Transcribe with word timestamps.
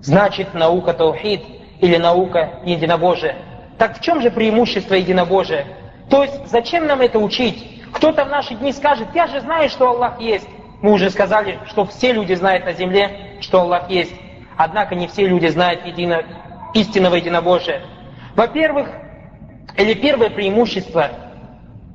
значит 0.00 0.54
наука 0.54 0.92
таухид 0.92 1.42
или 1.80 1.96
наука 1.96 2.60
единобожия. 2.64 3.36
Так 3.78 3.98
в 3.98 4.00
чем 4.00 4.20
же 4.20 4.30
преимущество 4.30 4.94
единобожия? 4.94 5.66
То 6.08 6.22
есть 6.22 6.46
зачем 6.48 6.86
нам 6.86 7.00
это 7.00 7.18
учить? 7.18 7.82
Кто-то 7.92 8.24
в 8.24 8.28
наши 8.28 8.54
дни 8.54 8.72
скажет, 8.72 9.08
я 9.14 9.26
же 9.26 9.40
знаю, 9.40 9.68
что 9.68 9.88
Аллах 9.88 10.20
есть. 10.20 10.48
Мы 10.82 10.92
уже 10.92 11.10
сказали, 11.10 11.58
что 11.66 11.84
все 11.84 12.12
люди 12.12 12.34
знают 12.34 12.64
на 12.64 12.72
земле, 12.72 13.36
что 13.40 13.60
Аллах 13.62 13.90
есть. 13.90 14.14
Однако 14.56 14.94
не 14.94 15.06
все 15.08 15.26
люди 15.26 15.46
знают 15.46 15.84
едино, 15.86 16.22
истинного 16.74 17.16
единобожия. 17.16 17.82
Во-первых, 18.36 18.88
или 19.76 19.94
первое 19.94 20.30
преимущество, 20.30 21.10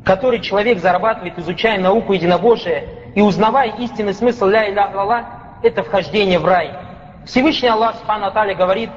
которое 0.04 0.40
человек 0.40 0.80
зарабатывает, 0.80 1.38
изучая 1.40 1.80
науку 1.80 2.14
единобожия 2.14 2.86
и 3.16 3.22
узнавая 3.22 3.76
истинный 3.78 4.14
смысл 4.14 4.46
ля 4.48 4.70
иля 4.70 5.26
это 5.64 5.84
вхождение 5.84 6.40
в 6.40 6.46
рай. 6.46 6.72
Всевышний 7.26 7.70
Аллах 7.70 7.96
Субхану 7.96 8.28
Аталя 8.28 8.54
говорит, 8.56 8.90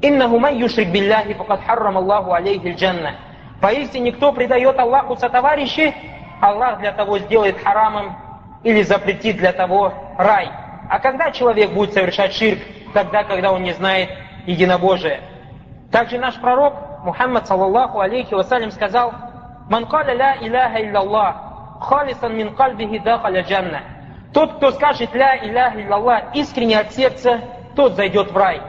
«Иннаху 0.00 0.38
ман 0.38 0.56
юшрик 0.56 0.90
билляхи 0.90 1.34
факад 1.34 1.62
харрам 1.64 1.98
Аллаху 1.98 2.32
алейхи 2.32 2.74
джанна». 2.74 3.16
Поистине, 3.60 4.12
кто 4.12 4.32
предает 4.32 4.78
Аллаху 4.78 5.16
сотоварищи, 5.16 5.94
Аллах 6.40 6.78
для 6.78 6.92
того 6.92 7.18
сделает 7.18 7.60
харамом 7.62 8.16
или 8.62 8.82
запретит 8.82 9.38
для 9.38 9.52
того 9.52 9.92
рай. 10.18 10.50
А 10.88 10.98
когда 11.00 11.30
человек 11.30 11.72
будет 11.72 11.92
совершать 11.92 12.32
ширк? 12.34 12.60
Тогда, 12.94 13.24
когда 13.24 13.52
он 13.52 13.62
не 13.62 13.72
знает 13.72 14.10
единобожие. 14.46 15.20
Также 15.90 16.18
наш 16.18 16.34
пророк 16.36 16.74
Мухаммад, 17.04 17.46
саллаллаху 17.46 18.00
алейхи 18.00 18.34
вассалям, 18.34 18.70
сказал, 18.70 19.12
«Ман 19.68 19.86
каля 19.86 20.14
ля 20.14 20.36
иляха 20.40 20.82
илляллах, 20.82 21.36
халисан 21.80 22.36
мин 22.36 22.54
кальбихи 22.54 22.98
дахаля 22.98 23.42
джанна». 23.42 23.80
Тот, 24.32 24.56
кто 24.56 24.70
скажет 24.72 25.14
«Ля 25.14 25.36
иляха 25.36 25.80
илляллах» 25.80 26.34
искренне 26.34 26.78
от 26.78 26.92
сердца, 26.92 27.40
тот 27.76 27.94
зайдет 27.94 28.32
в 28.32 28.36
рай. 28.36 28.60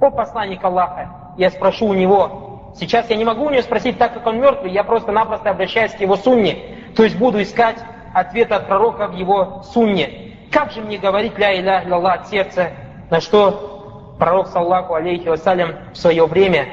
О 0.00 0.10
посланник 0.10 0.64
Аллаха, 0.64 1.08
я 1.36 1.50
спрошу 1.50 1.86
у 1.86 1.94
него. 1.94 2.72
Сейчас 2.74 3.08
я 3.08 3.16
не 3.16 3.24
могу 3.24 3.44
у 3.44 3.50
него 3.50 3.62
спросить, 3.62 3.98
так 3.98 4.14
как 4.14 4.26
он 4.26 4.40
мертвый, 4.40 4.72
я 4.72 4.82
просто-напросто 4.82 5.50
обращаюсь 5.50 5.92
к 5.92 6.00
его 6.00 6.16
сунне. 6.16 6.56
То 6.96 7.04
есть 7.04 7.16
буду 7.16 7.40
искать 7.40 7.76
ответ 8.12 8.50
от 8.50 8.66
пророка 8.66 9.06
в 9.06 9.14
его 9.14 9.62
сунне. 9.62 10.36
Как 10.50 10.72
же 10.72 10.80
мне 10.80 10.98
говорить 10.98 11.38
«Ля 11.38 11.60
иляха 11.60 11.86
илляллах» 11.86 12.20
от 12.20 12.28
сердца? 12.28 12.70
На 13.10 13.20
что 13.20 14.14
пророк, 14.18 14.48
саллаху 14.48 14.94
алейхи 14.94 15.28
вассалям, 15.28 15.74
в 15.92 15.96
свое 15.96 16.26
время 16.26 16.68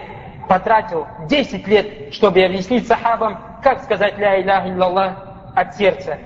потратил 0.48 1.08
10 1.28 1.68
лет, 1.68 2.14
чтобы 2.14 2.44
объяснить 2.44 2.88
сахабам, 2.88 3.40
как 3.64 3.84
сказать 3.84 4.18
«Ля 4.18 4.42
иляха 4.42 4.70
илляллах» 4.70 5.14
от 5.56 5.76
сердца. 5.76 6.18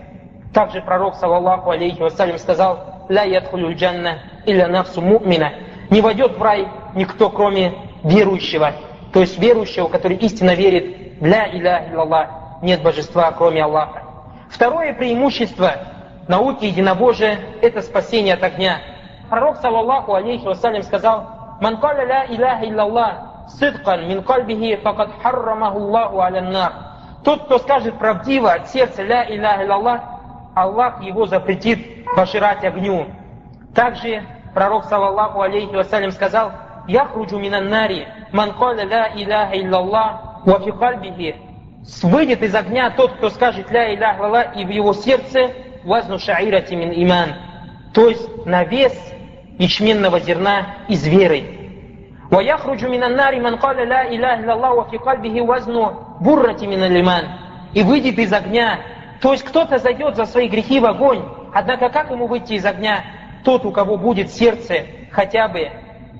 Также 0.53 0.81
пророк, 0.81 1.15
саллаху 1.15 1.69
алейхи 1.71 2.01
вассалям, 2.01 2.37
сказал 2.37 2.94
«Ля 3.09 3.23
ядхулю 3.23 3.75
джанна 3.75 4.19
илля 4.45 4.67
нафсу 4.67 5.01
му'мина» 5.01 5.51
Не 5.89 6.01
войдет 6.01 6.37
в 6.37 6.41
рай 6.41 6.67
никто, 6.95 7.29
кроме 7.29 7.73
верующего. 8.03 8.73
То 9.13 9.21
есть 9.21 9.37
верующего, 9.37 9.87
который 9.87 10.17
истинно 10.17 10.55
верит 10.55 11.21
«Ля 11.21 11.47
иляха 11.51 11.89
илляллах» 11.89 12.29
Нет 12.61 12.81
божества, 12.81 13.31
кроме 13.31 13.63
Аллаха. 13.63 14.01
Второе 14.49 14.93
преимущество 14.93 15.73
науки 16.27 16.65
единобожия– 16.65 17.39
это 17.61 17.81
спасение 17.81 18.33
от 18.33 18.43
огня. 18.43 18.79
Пророк, 19.29 19.57
саллаллаху 19.57 20.13
алейхи 20.13 20.45
вассалям, 20.45 20.81
сказал 20.83 21.57
«Ман 21.61 21.77
каля 21.77 22.05
ля 22.05 22.25
иляха 22.27 22.65
илляллах» 22.65 23.13
сидкан 23.59 24.07
мин 24.07 24.23
кальбихи 24.23 24.77
факад 24.77 25.11
харрамаху 25.21 25.79
Аллаху 25.79 26.21
аляннар. 26.21 26.73
Тот, 27.23 27.43
кто 27.43 27.59
скажет 27.59 27.97
правдиво 27.99 28.51
от 28.51 28.69
сердца 28.69 29.03
ля 29.03 29.25
иляха 29.29 29.63
илляллах, 29.63 30.01
Аллах 30.54 31.02
его 31.02 31.26
запретит 31.26 32.04
пожирать 32.16 32.64
огню. 32.64 33.06
Также 33.74 34.22
пророк, 34.54 34.84
саллаллаху 34.84 35.40
алейхи 35.40 35.74
вассалям, 35.74 36.10
сказал, 36.10 36.52
«Яхруджу 36.88 37.38
минаннари, 37.38 38.08
ман 38.32 38.52
каля 38.54 38.84
ля 38.84 39.10
иляха 39.14 39.56
илляллах, 39.56 40.44
ва 40.44 40.60
фи 40.60 40.72
кальбихи». 40.72 41.36
Выйдет 42.02 42.42
из 42.42 42.54
огня 42.54 42.90
тот, 42.90 43.12
кто 43.14 43.30
скажет 43.30 43.70
ля 43.70 43.94
иляха 43.94 44.18
илляллах, 44.18 44.56
и 44.56 44.64
в 44.64 44.70
его 44.70 44.92
сердце 44.92 45.52
вазну 45.84 46.18
шаирати 46.18 46.74
мин 46.74 46.92
иман. 46.94 47.34
То 47.94 48.08
есть 48.08 48.46
на 48.46 48.64
вес 48.64 48.96
ячменного 49.58 50.20
зерна 50.20 50.66
из 50.88 51.06
веры. 51.06 51.56
ويخرج 52.30 52.84
من 52.86 53.02
النار 53.02 53.40
من 53.40 53.56
قال 53.56 53.76
لا 53.88 54.08
إله 54.08 54.34
إلا 54.40 54.52
الله 54.54 54.72
وفي 54.72 54.96
قلبه 54.96 55.42
وزن 55.42 55.90
برة 56.20 56.58
من 56.62 56.82
الإيمان 56.82 57.24
и 57.74 57.82
выйдет 57.82 58.18
из 58.18 58.32
огня. 58.32 58.78
То 59.20 59.32
есть 59.32 59.44
кто-то 59.44 59.78
зайдет 59.78 60.16
за 60.16 60.26
свои 60.26 60.48
грехи 60.48 60.80
в 60.80 60.86
огонь, 60.86 61.22
однако 61.52 61.88
как 61.88 62.10
ему 62.10 62.26
выйти 62.26 62.54
из 62.54 62.64
огня? 62.64 63.04
Тот, 63.44 63.64
у 63.64 63.72
кого 63.72 63.96
будет 63.96 64.28
в 64.28 64.32
сердце 64.32 64.86
хотя 65.10 65.48
бы 65.48 65.70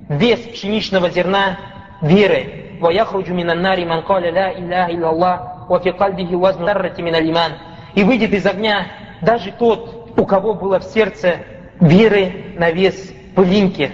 вес 0.09 0.41
пшеничного 0.41 1.11
зерна 1.11 1.59
веры. 2.03 2.67
ويخرج 2.81 3.31
من 3.31 3.51
النار 3.51 3.85
من 3.85 4.01
قال 4.01 4.23
لا 4.23 4.57
إله 4.57 4.87
إلا 4.87 5.11
الله 5.11 5.67
وفي 5.69 5.91
قلبه 5.91 6.37
وزن 6.37 6.65
ذرة 6.65 6.95
من 6.99 7.15
الإيمان 7.15 7.53
и 7.95 8.05
выйдет 8.05 8.33
из 8.33 8.47
огня 8.47 8.87
даже 9.21 9.53
тот, 9.53 10.15
у 10.17 10.25
кого 10.25 10.55
было 10.55 10.81
в 10.81 10.85
сердце 10.85 11.41
веры 11.79 12.55
на 12.57 12.71
вес 12.71 13.13
пылинки. 13.35 13.91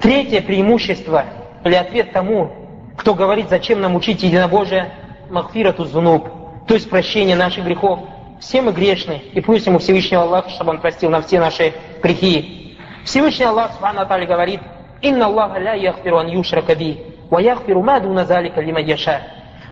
Третье 0.00 0.40
преимущество – 0.40 1.34
или 1.64 1.74
ответ 1.74 2.12
тому, 2.12 2.50
кто 2.96 3.14
говорит, 3.14 3.48
зачем 3.48 3.80
нам 3.80 3.96
учить 3.96 4.22
единобожие, 4.22 4.92
махфирату 5.30 5.84
зунуб, 5.86 6.28
то 6.68 6.74
есть 6.74 6.88
прощение 6.88 7.36
наших 7.36 7.64
грехов. 7.64 8.00
Все 8.39 8.61
мы 8.61 8.71
грешны, 8.71 9.21
и 9.33 9.41
пусть 9.41 9.67
ему 9.67 9.79
Всевышнего 9.79 10.23
Аллаха, 10.23 10.49
чтобы 10.49 10.71
он 10.71 10.79
простил 10.79 11.09
нам 11.09 11.23
все 11.23 11.39
наши 11.39 11.73
грехи. 12.01 12.77
Всевышний 13.03 13.45
Аллах, 13.45 13.73
Субхану 13.73 14.01
Атали, 14.01 14.25
говорит, 14.25 14.61
«Инна 15.01 15.25
Аллаха 15.25 15.59
ля 15.59 15.73
яхфиру 15.73 16.17
ан 16.17 16.27
юшрака 16.27 16.73
би, 16.73 17.03
ва 17.29 17.39
яхфиру 17.39 17.81
ма 17.81 17.99
дуна 17.99 18.25
залика 18.25 18.61
лима 18.61 18.79
яша». 18.79 19.21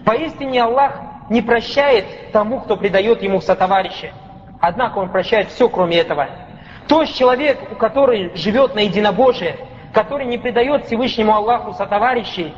Поистине 0.04 0.64
Аллах 0.64 1.00
не 1.30 1.42
прощает 1.42 2.32
тому, 2.34 2.60
кто 2.60 2.76
предает 2.76 3.22
ему 3.22 3.40
сотоварища. 3.40 4.12
Однако 4.60 4.98
Он 5.00 5.10
прощает 5.10 5.50
все, 5.50 5.70
кроме 5.70 6.00
этого. 6.00 6.28
То 6.88 7.02
есть 7.02 7.18
человек, 7.18 7.60
у 7.72 7.76
который 7.76 8.36
живет 8.36 8.76
на 8.76 8.80
единобожие, 8.80 9.58
который 9.94 10.26
не 10.26 10.38
предает 10.38 10.86
Всевышнему 10.86 11.34
Аллаху 11.34 11.74
сотоварищей, 11.74 12.54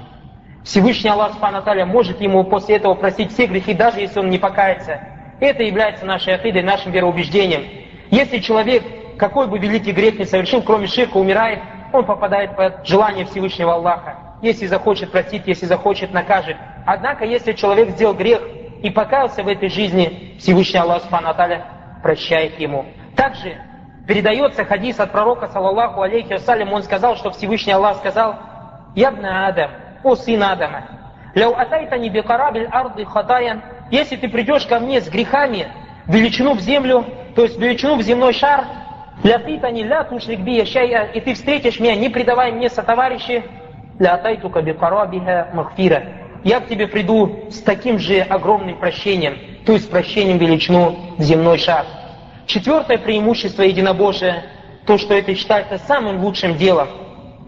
Всевышний 0.63 1.09
Аллах 1.09 1.33
Субхану 1.33 1.85
может 1.85 2.19
ему 2.19 2.43
после 2.43 2.77
этого 2.77 2.95
простить 2.95 3.31
все 3.31 3.45
грехи, 3.45 3.73
даже 3.73 3.99
если 3.99 4.19
он 4.19 4.29
не 4.29 4.37
покается. 4.37 4.99
Это 5.39 5.63
является 5.63 6.05
нашей 6.05 6.35
акидой, 6.35 6.63
нашим 6.63 6.91
вероубеждением. 6.91 7.65
Если 8.11 8.39
человек, 8.39 8.83
какой 9.17 9.47
бы 9.47 9.57
великий 9.57 9.91
грех 9.91 10.19
не 10.19 10.25
совершил, 10.25 10.61
кроме 10.61 10.87
ширка, 10.87 11.17
умирает, 11.17 11.59
он 11.93 12.05
попадает 12.05 12.55
под 12.55 12.85
желание 12.85 13.25
Всевышнего 13.25 13.73
Аллаха. 13.73 14.17
Если 14.41 14.67
захочет, 14.67 15.11
простит, 15.11 15.47
если 15.47 15.65
захочет, 15.65 16.13
накажет. 16.13 16.57
Однако, 16.85 17.25
если 17.25 17.53
человек 17.53 17.89
сделал 17.89 18.13
грех 18.13 18.41
и 18.81 18.89
покаялся 18.89 19.43
в 19.43 19.47
этой 19.47 19.69
жизни, 19.69 20.35
Всевышний 20.39 20.79
Аллах 20.79 21.03
Субхану 21.03 21.33
прощает 22.01 22.59
ему. 22.59 22.85
Также 23.15 23.57
передается 24.07 24.65
хадис 24.65 24.99
от 24.99 25.11
пророка, 25.11 25.47
саллаллаху 25.47 26.01
алейхи 26.01 26.33
вассалям, 26.33 26.71
он 26.73 26.83
сказал, 26.83 27.15
что 27.17 27.31
Всевышний 27.31 27.73
Аллах 27.73 27.97
сказал, 27.97 28.35
«Ябна 28.95 29.47
Адам, 29.47 29.71
о 30.03 30.15
сын 30.15 30.41
Адама, 30.41 30.85
ляу 31.35 31.53
атайтани 31.53 32.09
бикарабиль 32.09 32.67
арды 32.71 33.05
хатаян, 33.05 33.61
если 33.91 34.15
ты 34.15 34.29
придешь 34.29 34.65
ко 34.65 34.79
мне 34.79 35.01
с 35.01 35.09
грехами, 35.09 35.67
величину 36.07 36.53
в 36.53 36.59
землю, 36.61 37.05
то 37.35 37.43
есть 37.43 37.57
величину 37.57 37.95
в 37.95 38.01
земной 38.01 38.33
шар, 38.33 38.65
ля 39.23 39.39
питани 39.39 39.83
ля 39.83 40.03
тушрик 40.03 40.39
бия 40.39 40.63
и 40.63 41.19
ты 41.19 41.33
встретишь 41.33 41.79
меня, 41.79 41.95
не 41.95 42.09
предавай 42.09 42.51
мне 42.51 42.69
сотоварищи, 42.69 43.43
ля 43.99 44.13
атайтука 44.15 44.61
бикарабиха 44.61 45.49
махфира, 45.53 46.03
я 46.43 46.61
к 46.61 46.67
тебе 46.67 46.87
приду 46.87 47.47
с 47.49 47.61
таким 47.61 47.99
же 47.99 48.21
огромным 48.21 48.77
прощением, 48.77 49.37
то 49.65 49.73
есть 49.73 49.89
прощением 49.89 50.37
величину 50.37 50.95
в 51.17 51.21
земной 51.21 51.57
шар. 51.57 51.85
Четвертое 52.45 52.97
преимущество 52.97 53.63
единобожия, 53.63 54.43
то, 54.85 54.97
что 54.97 55.13
это 55.13 55.35
считается 55.35 55.77
самым 55.77 56.23
лучшим 56.23 56.55
делом. 56.55 56.87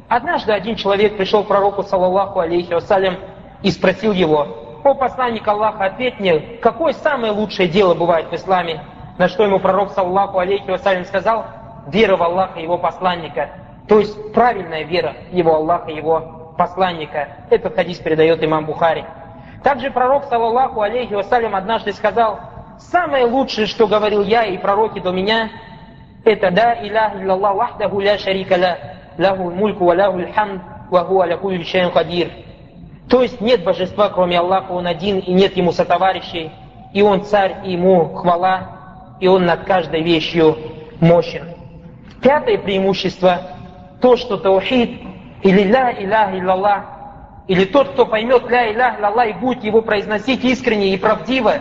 Однажды 0.10 0.52
один 0.52 0.76
человек 0.76 1.18
пришел 1.18 1.44
к 1.44 1.48
пророку, 1.48 1.84
саллаллаху 1.84 2.40
алейхи 2.40 2.74
вассалям, 2.74 3.16
и 3.64 3.72
спросил 3.72 4.12
его, 4.12 4.71
«О 4.84 4.94
посланник 4.94 5.48
Аллаха, 5.48 5.86
ответь 5.86 6.20
мне, 6.20 6.40
какое 6.62 6.94
самое 6.94 7.32
лучшее 7.32 7.68
дело 7.68 7.94
бывает 7.94 8.30
в 8.30 8.34
исламе?» 8.34 8.84
На 9.18 9.28
что 9.28 9.44
ему 9.44 9.60
пророк, 9.60 9.92
саллаллаху 9.92 10.40
алейхи 10.40 10.70
вассалям, 10.70 11.06
сказал, 11.06 11.46
«Вера 11.88 12.18
в 12.18 12.24
Аллаха 12.24 12.60
и 12.60 12.64
его 12.64 12.78
посланника». 12.78 13.50
То 13.88 14.00
есть 14.00 14.34
правильная 14.34 14.84
вера 14.84 15.16
его 15.32 15.56
Аллаха 15.56 15.92
и 15.92 15.96
его 15.96 16.54
посланника. 16.58 17.28
Этот 17.50 17.76
хадис 17.76 18.00
передает 18.00 18.44
имам 18.44 18.66
Бухари. 18.66 19.06
Также 19.64 19.92
пророк, 19.92 20.26
саллаллаху 20.26 20.82
алейхи 20.82 21.14
вассалям, 21.14 21.56
однажды 21.56 21.94
сказал, 21.94 22.40
Самое 22.90 23.26
лучшее, 23.26 23.68
что 23.68 23.88
говорил 23.88 24.24
я 24.24 24.44
и 24.46 24.58
пророки 24.58 25.00
до 25.00 25.12
меня, 25.12 25.50
это 26.24 26.52
«Да 26.52 26.74
илях 26.74 27.16
иллаллах 27.16 27.56
вахдаху 27.56 28.00
ля 28.00 28.18
шарика 28.18 28.56
ля, 28.56 28.78
лаху 29.18 29.50
мульку 29.52 29.86
ва 29.86 29.94
лаху 29.94 30.20
хамд, 30.34 30.62
ва 30.90 31.04
хуа 31.06 31.26
ля 31.26 31.38
кадир». 31.94 32.32
То 33.10 33.22
есть 33.22 33.42
нет 33.42 33.64
божества, 33.64 34.10
кроме 34.10 34.40
Аллаха, 34.40 34.72
Он 34.72 34.88
один, 34.88 35.20
и 35.20 35.34
нет 35.34 35.58
Ему 35.58 35.72
сотоварищей, 35.72 36.52
и 36.94 37.02
Он 37.02 37.24
царь, 37.26 37.58
и 37.66 37.74
Ему 37.74 38.14
хвала, 38.16 39.18
и 39.20 39.28
Он 39.28 39.46
над 39.46 39.64
каждой 39.66 40.02
вещью 40.02 40.58
мощен. 41.00 41.50
Пятое 42.22 42.58
преимущество, 42.58 43.42
то, 44.02 44.16
что 44.16 44.38
таухид, 44.38 45.02
или 45.44 45.64
ля 45.64 45.92
илях 45.92 46.34
иллаллах, 46.34 46.84
или 47.48 47.66
тот, 47.66 47.90
кто 47.90 48.06
поймет 48.06 48.50
ля 48.50 48.72
илях 48.72 49.00
иллаллах 49.00 49.30
и 49.30 49.34
будет 49.34 49.64
его 49.64 49.82
произносить 49.82 50.44
искренне 50.44 50.94
и 50.94 50.98
правдиво, 50.98 51.54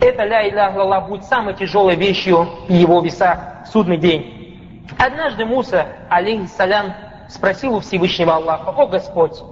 это 0.00 0.24
ля 0.24 0.48
илях 0.48 0.74
иллаллах 0.74 1.08
будет 1.08 1.24
самой 1.24 1.54
тяжелой 1.54 1.96
вещью 1.96 2.48
в 2.68 2.72
его 2.72 3.00
весах 3.00 3.38
в 3.64 3.68
судный 3.68 3.96
день. 3.96 4.84
Однажды 4.98 5.44
Муса, 5.44 5.86
алейхиссалям, 6.08 6.94
спросил 7.28 7.74
у 7.74 7.80
Всевышнего 7.80 8.36
Аллаха, 8.36 8.70
«О 8.70 8.86
Господь, 8.86 9.42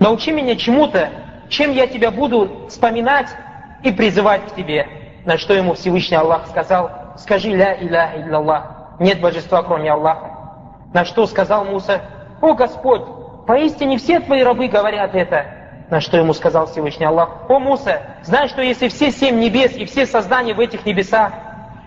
научи 0.00 0.32
меня 0.32 0.56
чему-то, 0.56 1.10
чем 1.48 1.72
я 1.72 1.86
тебя 1.86 2.10
буду 2.10 2.66
вспоминать 2.68 3.28
и 3.82 3.92
призывать 3.92 4.46
к 4.46 4.54
тебе». 4.54 4.86
На 5.24 5.36
что 5.36 5.52
ему 5.52 5.74
Всевышний 5.74 6.16
Аллах 6.16 6.46
сказал, 6.46 6.90
«Скажи 7.16 7.50
ля 7.50 7.74
иля 7.74 8.12
илляллах, 8.16 8.96
нет 8.98 9.20
божества 9.20 9.62
кроме 9.62 9.92
Аллаха». 9.92 10.30
На 10.94 11.04
что 11.04 11.26
сказал 11.26 11.64
Муса, 11.64 12.00
«О 12.40 12.54
Господь, 12.54 13.02
поистине 13.46 13.98
все 13.98 14.20
твои 14.20 14.42
рабы 14.42 14.68
говорят 14.68 15.14
это». 15.14 15.44
На 15.90 16.00
что 16.00 16.16
ему 16.16 16.32
сказал 16.32 16.66
Всевышний 16.66 17.06
Аллах, 17.06 17.30
«О 17.48 17.58
Муса, 17.58 18.02
знай, 18.22 18.48
что 18.48 18.62
если 18.62 18.88
все 18.88 19.10
семь 19.10 19.38
небес 19.38 19.76
и 19.76 19.84
все 19.84 20.06
создания 20.06 20.54
в 20.54 20.60
этих 20.60 20.86
небесах, 20.86 21.32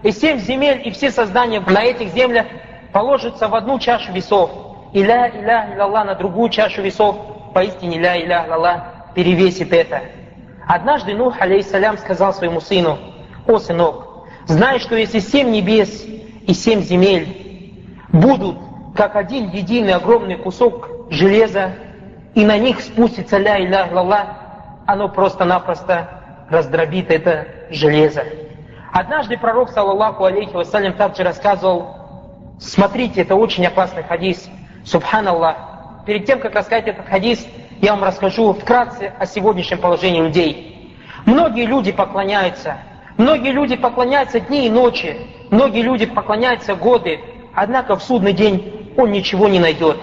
и 0.04 0.12
семь 0.12 0.38
земель 0.38 0.81
и 0.86 0.92
все 0.92 1.12
создания 1.12 1.62
на 1.62 1.84
этих 1.84 2.10
землях 2.10 2.48
положатся 2.92 3.48
в 3.48 3.56
одну 3.56 3.80
чашу 3.80 4.12
весов, 4.12 4.52
и 4.94 5.04
ля 5.04 5.28
иля 5.30 5.69
илlallah 5.74 6.04
на 6.04 6.16
другую 6.16 6.50
чашу 6.50 6.81
весов, 6.81 7.16
поистине 7.53 8.00
ля 8.00 8.18
иля 8.18 8.45
илlallah 8.48 9.13
перевесит 9.13 9.74
это. 9.74 10.01
Однажды 10.68 11.13
Нух, 11.13 11.42
алейхиссалям, 11.42 11.98
сказал 11.98 12.33
своему 12.33 12.62
сыну, 12.62 12.98
«О, 13.48 13.59
сынок, 13.59 14.27
знай, 14.45 14.80
что 14.80 14.95
если 14.95 15.19
семь 15.19 15.51
небес 15.51 16.06
и 16.48 16.53
семь 16.53 16.81
земель 16.81 17.98
будут 18.09 18.57
как 18.95 19.15
один 19.15 19.50
единый 19.50 19.94
огромный 19.94 20.38
кусок 20.38 20.89
железа, 21.09 21.74
и 22.36 22.45
на 22.45 22.57
них 22.57 22.80
спустится 22.80 23.38
ля 23.38 23.57
иля 23.59 23.88
илlallah, 23.92 24.27
оно 24.86 25.09
просто-напросто 25.09 26.45
раздробит 26.50 27.12
это 27.12 27.48
железо. 27.69 28.24
Однажды 28.94 29.38
пророк, 29.38 29.69
саллаллаху 29.71 30.25
алейхи 30.25 30.53
вассалям, 30.53 30.94
также 30.94 31.24
рассказывал, 31.24 31.95
смотрите, 32.59 33.21
это 33.21 33.36
очень 33.36 33.65
опасный 33.65 34.03
хадис, 34.03 34.50
Субханаллах. 34.86 35.71
Перед 36.06 36.25
тем, 36.25 36.39
как 36.39 36.56
рассказать 36.56 36.88
этот 36.88 37.07
хадис, 37.07 37.45
я 37.80 37.92
вам 37.92 38.03
расскажу 38.03 38.53
вкратце 38.53 39.13
о 39.19 39.25
сегодняшнем 39.25 39.77
положении 39.77 40.21
людей. 40.21 40.95
Многие 41.25 41.65
люди 41.65 41.92
поклоняются, 41.92 42.77
многие 43.18 43.51
люди 43.51 43.75
поклоняются 43.75 44.39
дни 44.39 44.65
и 44.65 44.69
ночи, 44.69 45.15
многие 45.51 45.83
люди 45.83 46.07
поклоняются 46.07 46.74
годы, 46.74 47.19
однако 47.53 47.95
в 47.95 48.03
судный 48.03 48.33
день 48.33 48.94
он 48.98 49.12
ничего 49.12 49.48
не 49.48 49.59
найдет. 49.59 49.98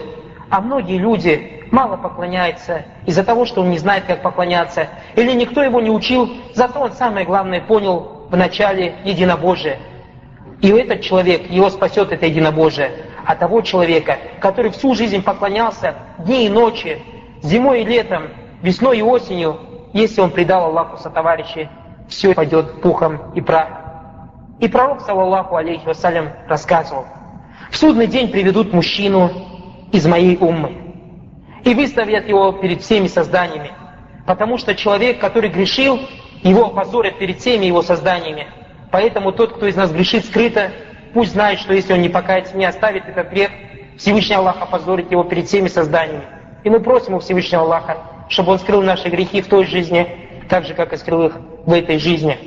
А 0.50 0.60
многие 0.60 0.98
люди 0.98 1.64
мало 1.72 1.96
поклоняются 1.96 2.84
из-за 3.04 3.24
того, 3.24 3.44
что 3.44 3.62
он 3.62 3.70
не 3.70 3.78
знает, 3.78 4.04
как 4.04 4.22
поклоняться, 4.22 4.86
или 5.16 5.32
никто 5.32 5.64
его 5.64 5.80
не 5.80 5.90
учил, 5.90 6.30
зато 6.54 6.78
он 6.78 6.92
самое 6.92 7.26
главное 7.26 7.60
понял 7.60 8.26
в 8.30 8.36
начале 8.36 8.94
единобожие. 9.04 9.80
И 10.60 10.68
этот 10.68 11.02
человек, 11.02 11.50
его 11.50 11.70
спасет 11.70 12.12
это 12.12 12.26
единобожие 12.26 13.07
а 13.24 13.34
того 13.36 13.60
человека, 13.60 14.18
который 14.40 14.70
всю 14.70 14.94
жизнь 14.94 15.22
поклонялся 15.22 15.94
дни 16.18 16.46
и 16.46 16.48
ночи, 16.48 17.02
зимой 17.42 17.82
и 17.82 17.84
летом, 17.84 18.28
весной 18.62 18.98
и 18.98 19.02
осенью, 19.02 19.58
если 19.92 20.20
он 20.20 20.30
предал 20.30 20.66
Аллаху 20.66 20.96
со 20.98 21.10
товарищи, 21.10 21.68
все 22.08 22.34
пойдет 22.34 22.80
пухом 22.80 23.32
и 23.34 23.40
прахом. 23.40 23.88
И 24.60 24.66
пророк, 24.66 25.02
саллаллаху 25.02 25.54
алейхи 25.54 25.86
вассалям, 25.86 26.30
рассказывал, 26.48 27.06
в 27.70 27.76
судный 27.76 28.08
день 28.08 28.28
приведут 28.28 28.72
мужчину 28.72 29.30
из 29.92 30.04
моей 30.06 30.36
уммы 30.36 30.94
и 31.64 31.74
выставят 31.74 32.28
его 32.28 32.52
перед 32.52 32.82
всеми 32.82 33.06
созданиями, 33.06 33.72
потому 34.26 34.58
что 34.58 34.74
человек, 34.74 35.20
который 35.20 35.50
грешил, 35.50 36.00
его 36.42 36.66
опозорят 36.66 37.18
перед 37.18 37.38
всеми 37.38 37.66
его 37.66 37.82
созданиями. 37.82 38.48
Поэтому 38.90 39.32
тот, 39.32 39.52
кто 39.52 39.66
из 39.66 39.76
нас 39.76 39.92
грешит 39.92 40.24
скрыто, 40.24 40.72
Пусть 41.18 41.32
знает, 41.32 41.58
что 41.58 41.74
если 41.74 41.94
он 41.94 42.00
не 42.00 42.08
покается, 42.08 42.56
не 42.56 42.64
оставит 42.64 43.08
этот 43.08 43.30
грех, 43.30 43.50
Всевышний 43.96 44.36
Аллах 44.36 44.62
опозорит 44.62 45.10
его 45.10 45.24
перед 45.24 45.48
всеми 45.48 45.66
созданиями. 45.66 46.22
И 46.62 46.70
мы 46.70 46.78
просим 46.78 47.14
у 47.14 47.18
Всевышнего 47.18 47.62
Аллаха, 47.62 47.96
чтобы 48.28 48.52
он 48.52 48.60
скрыл 48.60 48.82
наши 48.82 49.08
грехи 49.08 49.42
в 49.42 49.48
той 49.48 49.64
жизни, 49.64 50.06
так 50.48 50.64
же, 50.64 50.74
как 50.74 50.92
и 50.92 50.96
скрыл 50.96 51.26
их 51.26 51.32
в 51.66 51.72
этой 51.72 51.98
жизни. 51.98 52.38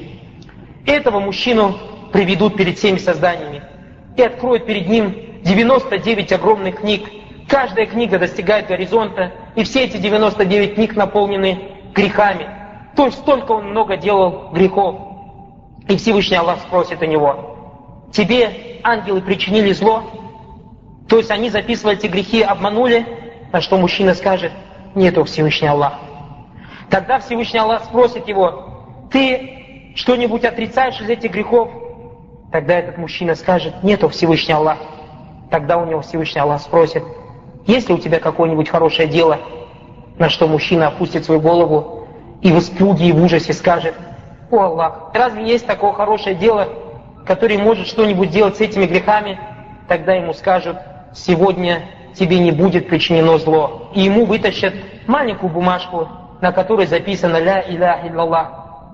Этого 0.86 1.20
мужчину 1.20 1.76
приведут 2.14 2.56
перед 2.56 2.78
всеми 2.78 2.98
созданиями 2.98 3.62
и 4.16 4.22
откроют 4.22 4.66
перед 4.66 4.88
ним 4.88 5.18
99 5.44 6.32
огромных 6.32 6.80
книг. 6.80 7.10
Каждая 7.50 7.88
книга 7.88 8.20
достигает 8.20 8.68
горизонта, 8.68 9.34
и 9.58 9.66
все 9.66 9.84
эти 9.84 9.98
99 9.98 10.76
книг 10.76 10.96
наполнены 10.96 11.60
грехами. 11.94 12.48
То 12.96 13.08
есть 13.08 13.18
столько 13.18 13.52
он 13.52 13.72
много 13.72 13.98
делал 13.98 14.48
грехов. 14.54 14.96
И 15.90 15.98
Всевышний 15.98 16.38
Аллах 16.38 16.60
спросит 16.62 17.02
у 17.02 17.06
него, 17.06 17.50
тебе 18.12 18.80
ангелы 18.84 19.22
причинили 19.22 19.72
зло, 19.72 20.04
то 21.08 21.18
есть 21.18 21.31
они 21.31 21.50
записывали 21.50 21.98
эти 21.98 22.08
грехи, 22.08 22.42
обманули, 22.42 23.06
на 23.52 23.62
что 23.62 23.78
мужчина 23.78 24.13
скажет, 24.13 24.52
нету 24.96 25.24
Всевышний 25.25 25.68
Аллах. 25.68 26.00
Тогда 26.90 27.19
Всевышний 27.19 27.60
Аллах 27.60 27.86
спросит 27.86 28.28
его, 28.28 29.08
ты 29.12 29.94
что-нибудь 29.96 30.46
отрицаешь 30.46 31.00
из 31.02 31.10
этих 31.10 31.31
грехов? 31.31 31.69
Тогда 32.52 32.80
этот 32.80 32.98
мужчина 32.98 33.36
скажет, 33.36 33.84
нету 33.84 34.10
Всевышний 34.10 34.54
Аллах. 34.54 34.78
Тогда 35.50 35.78
у 35.78 35.86
него 35.86 36.02
Всевышний 36.02 36.42
Аллах 36.42 36.62
спросит, 36.62 37.04
есть 37.68 37.90
ли 37.90 37.96
у 37.96 37.98
тебя 37.98 38.19
какое-нибудь 38.19 38.69
хорошее 38.69 39.08
дело? 39.08 39.40
На 40.18 40.30
что 40.30 40.48
мужчина 40.48 40.88
опустит 40.88 41.25
свою 41.25 41.42
голову 41.42 42.08
и 42.42 42.52
в 42.52 42.60
испуге 42.60 43.08
и 43.08 43.12
в 43.12 43.22
ужасе 43.24 43.54
скажет, 43.54 43.96
о 44.50 44.60
Аллах, 44.60 45.12
разве 45.13 45.46
есть 45.46 45.66
такое 45.66 45.94
хорошее 45.94 46.36
дело, 46.36 46.68
который 47.26 47.58
может 47.58 47.88
что-нибудь 47.88 48.30
делать 48.30 48.58
с 48.58 48.62
этими 48.62 48.86
грехами, 48.86 49.40
тогда 49.88 50.14
ему 50.14 50.34
скажут, 50.34 50.78
сегодня 51.14 51.84
тебе 52.16 52.40
не 52.40 52.52
будет 52.52 52.88
причинено 52.88 53.38
зло. 53.38 53.92
И 53.94 54.02
ему 54.02 54.26
вытащат 54.26 54.74
маленькую 55.08 55.52
бумажку, 55.52 56.08
на 56.42 56.52
которой 56.52 56.88
записано 56.88 57.38
«Ля 57.38 57.64
иляха 57.68 58.08
иллаллах». 58.08 58.52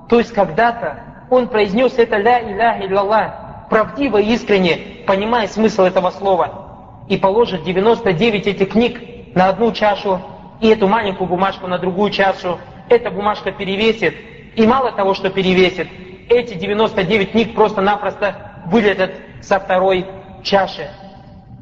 То 0.09 0.19
есть 0.19 0.33
когда-то 0.33 0.99
он 1.29 1.47
произнес 1.47 1.97
это 1.97 2.17
«Ля 2.17 2.39
иляха 2.41 2.85
иллаллах», 2.85 3.33
правдиво 3.69 4.17
и 4.17 4.33
искренне, 4.33 4.77
понимая 5.05 5.47
смысл 5.47 5.83
этого 5.83 6.09
слова, 6.11 7.03
и 7.07 7.17
положит 7.17 7.63
99 7.63 8.47
этих 8.47 8.69
книг 8.69 8.99
на 9.35 9.49
одну 9.49 9.71
чашу, 9.71 10.21
и 10.61 10.69
эту 10.69 10.87
маленькую 10.87 11.27
бумажку 11.27 11.67
на 11.67 11.77
другую 11.77 12.11
чашу, 12.11 12.57
эта 12.89 13.11
бумажка 13.11 13.51
перевесит, 13.51 14.15
и 14.55 14.65
мало 14.65 14.91
того, 14.91 15.13
что 15.13 15.29
перевесит, 15.29 15.87
эти 16.29 16.55
99 16.55 17.31
книг 17.31 17.55
просто-напросто 17.55 18.63
вылетят 18.65 19.11
со 19.41 19.59
второй 19.59 20.05
чаши. 20.43 20.89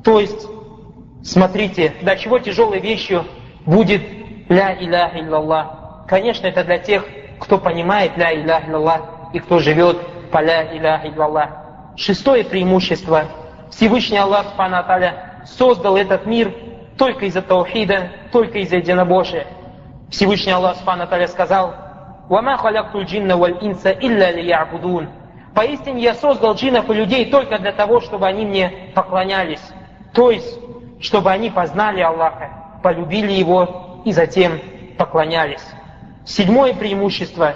То 0.03 0.19
есть, 0.19 0.47
смотрите, 1.23 1.93
до 2.01 2.15
чего 2.15 2.39
тяжелой 2.39 2.79
вещью 2.79 3.25
будет 3.65 4.01
ля 4.49 4.73
иля 4.73 5.11
иллаллах. 5.15 6.05
Конечно, 6.07 6.47
это 6.47 6.63
для 6.63 6.77
тех, 6.77 7.05
кто 7.39 7.57
понимает 7.57 8.17
ля 8.17 8.31
иля 8.31 8.63
иллаллах 8.67 9.01
и 9.33 9.39
кто 9.39 9.59
живет 9.59 9.97
по 10.31 10.41
ля 10.41 10.63
иля 10.75 11.01
иллаллах. 11.05 11.49
Шестое 11.95 12.43
преимущество. 12.43 13.25
Всевышний 13.71 14.17
Аллах 14.17 14.47
Субхану 14.49 14.83
создал 15.45 15.95
этот 15.97 16.25
мир 16.25 16.53
только 16.97 17.25
из-за 17.25 17.41
таухида, 17.41 18.09
только 18.31 18.59
из-за 18.59 18.77
единобожия. 18.77 19.47
Всевышний 20.09 20.51
Аллах 20.51 20.77
Субхану 20.77 21.07
сказал, 21.27 21.73
«Вама 22.29 22.57
халякtul 22.57 23.03
джинна 23.03 23.37
валь 23.37 23.57
инса 23.61 23.91
илля 23.91 24.31
лиябудун». 24.31 25.09
Поистине 25.55 26.03
я 26.03 26.13
создал 26.15 26.55
джинов 26.55 26.89
и 26.89 26.93
людей 26.93 27.31
только 27.31 27.57
для 27.59 27.71
того, 27.71 28.01
чтобы 28.01 28.27
они 28.27 28.45
мне 28.45 28.91
поклонялись. 28.93 29.61
То 30.13 30.29
есть, 30.29 30.59
чтобы 30.99 31.31
они 31.31 31.49
познали 31.49 32.01
Аллаха, 32.01 32.49
полюбили 32.83 33.31
Его 33.31 34.01
и 34.03 34.11
затем 34.11 34.59
поклонялись. 34.97 35.65
Седьмое 36.25 36.73
преимущество. 36.73 37.53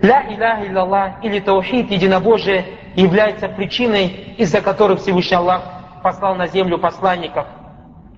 Ля 0.00 0.24
иляха 0.32 0.66
иллаллах 0.66 1.22
или 1.22 1.40
таухид, 1.40 1.90
единобожие, 1.90 2.64
является 2.94 3.48
причиной, 3.48 4.34
из-за 4.38 4.62
которой 4.62 4.96
Всевышний 4.96 5.36
Аллах 5.36 5.62
послал 6.02 6.34
на 6.34 6.46
землю 6.46 6.78
посланников. 6.78 7.46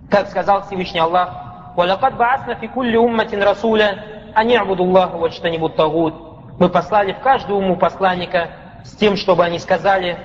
Как 0.08 0.28
сказал 0.28 0.62
Всевышний 0.66 1.00
Аллах, 1.00 1.30
«Валакад 1.74 2.16
баасна 2.16 2.54
фи 2.54 2.68
кулли 2.68 2.96
умматин 2.96 3.42
расуля 3.42 4.04
они 4.34 4.56
абудуллаху 4.56 5.18
вот 5.18 5.32
что-нибудь 5.32 5.76
тагут. 5.76 6.14
Мы 6.58 6.68
послали 6.68 7.12
в 7.12 7.20
каждую 7.20 7.58
уму 7.58 7.76
посланника 7.76 8.50
с 8.84 8.96
тем, 8.96 9.16
чтобы 9.16 9.44
они 9.44 9.58
сказали, 9.58 10.18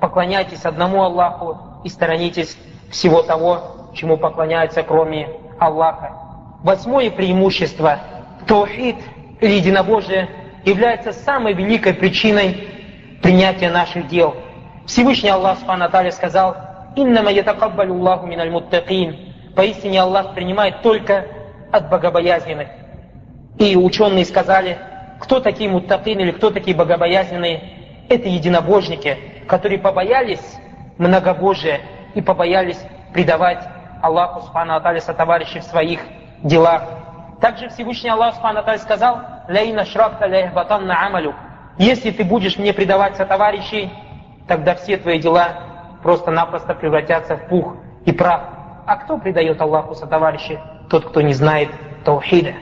поклоняйтесь 0.00 0.64
одному 0.64 1.02
Аллаху 1.02 1.58
и 1.84 1.88
сторонитесь 1.88 2.56
всего 2.90 3.22
того, 3.22 3.90
чему 3.94 4.16
поклоняются, 4.16 4.82
кроме 4.82 5.28
Аллаха. 5.58 6.12
Восьмое 6.62 7.10
преимущество. 7.10 7.98
Таухид 8.46 8.96
или 9.40 9.52
единобожие 9.52 10.28
является 10.64 11.12
самой 11.12 11.52
великой 11.52 11.94
причиной 11.94 12.68
принятия 13.22 13.70
наших 13.70 14.08
дел. 14.08 14.34
Всевышний 14.86 15.30
Аллах 15.30 15.58
Субхану 15.58 16.12
сказал, 16.12 16.56
«Иннама 16.94 17.30
ятакаббалю 17.30 17.94
Аллаху 17.94 18.26
миналь 18.26 18.50
муттакин». 18.50 19.34
поистине 19.56 20.02
Аллах 20.02 20.34
принимает 20.34 20.82
только 20.82 21.26
от 21.72 21.88
богобоязненных. 21.88 22.68
И 23.58 23.76
ученые 23.76 24.24
сказали, 24.24 24.78
кто 25.18 25.40
такие 25.40 25.70
муттакин 25.70 26.20
или 26.20 26.30
кто 26.30 26.50
такие 26.50 26.76
богобоязненные? 26.76 28.04
Это 28.08 28.28
единобожники, 28.28 29.16
которые 29.48 29.78
побоялись 29.78 30.56
многобожия 30.98 31.80
и 32.14 32.20
побоялись 32.20 32.78
предавать 33.12 33.66
Аллаху 34.02 34.42
Субхану 34.42 34.74
Аталя 34.74 35.00
товарищей 35.00 35.60
в 35.60 35.64
своих 35.64 36.00
делах. 36.42 36.82
Также 37.40 37.68
Всевышний 37.70 38.10
Аллах 38.10 38.34
Субхану 38.34 38.60
Аталя 38.60 38.78
сказал, 38.78 39.20
«Ляйна 39.48 39.84
шракта 39.84 40.26
ляйхбатан 40.26 40.86
на 40.86 41.06
амалю». 41.06 41.34
Если 41.78 42.10
ты 42.10 42.24
будешь 42.24 42.58
мне 42.58 42.72
предавать 42.72 43.16
товарищей, 43.16 43.92
тогда 44.48 44.74
все 44.74 44.96
твои 44.96 45.18
дела 45.18 45.48
просто-напросто 46.02 46.74
превратятся 46.74 47.36
в 47.36 47.48
пух 47.48 47.76
и 48.04 48.12
прах. 48.12 48.42
А 48.86 48.96
кто 48.96 49.18
предает 49.18 49.60
Аллаху 49.60 49.94
сотоварищи? 49.94 50.58
Тот, 50.88 51.06
кто 51.06 51.20
не 51.20 51.34
знает 51.34 51.68
таухида. 52.04 52.54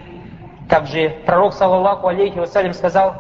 Также 0.69 1.17
пророк, 1.27 1.55
саллаллаху 1.55 2.09
алейхи 2.09 2.39
вассалям, 2.39 2.73
сказал, 2.73 3.15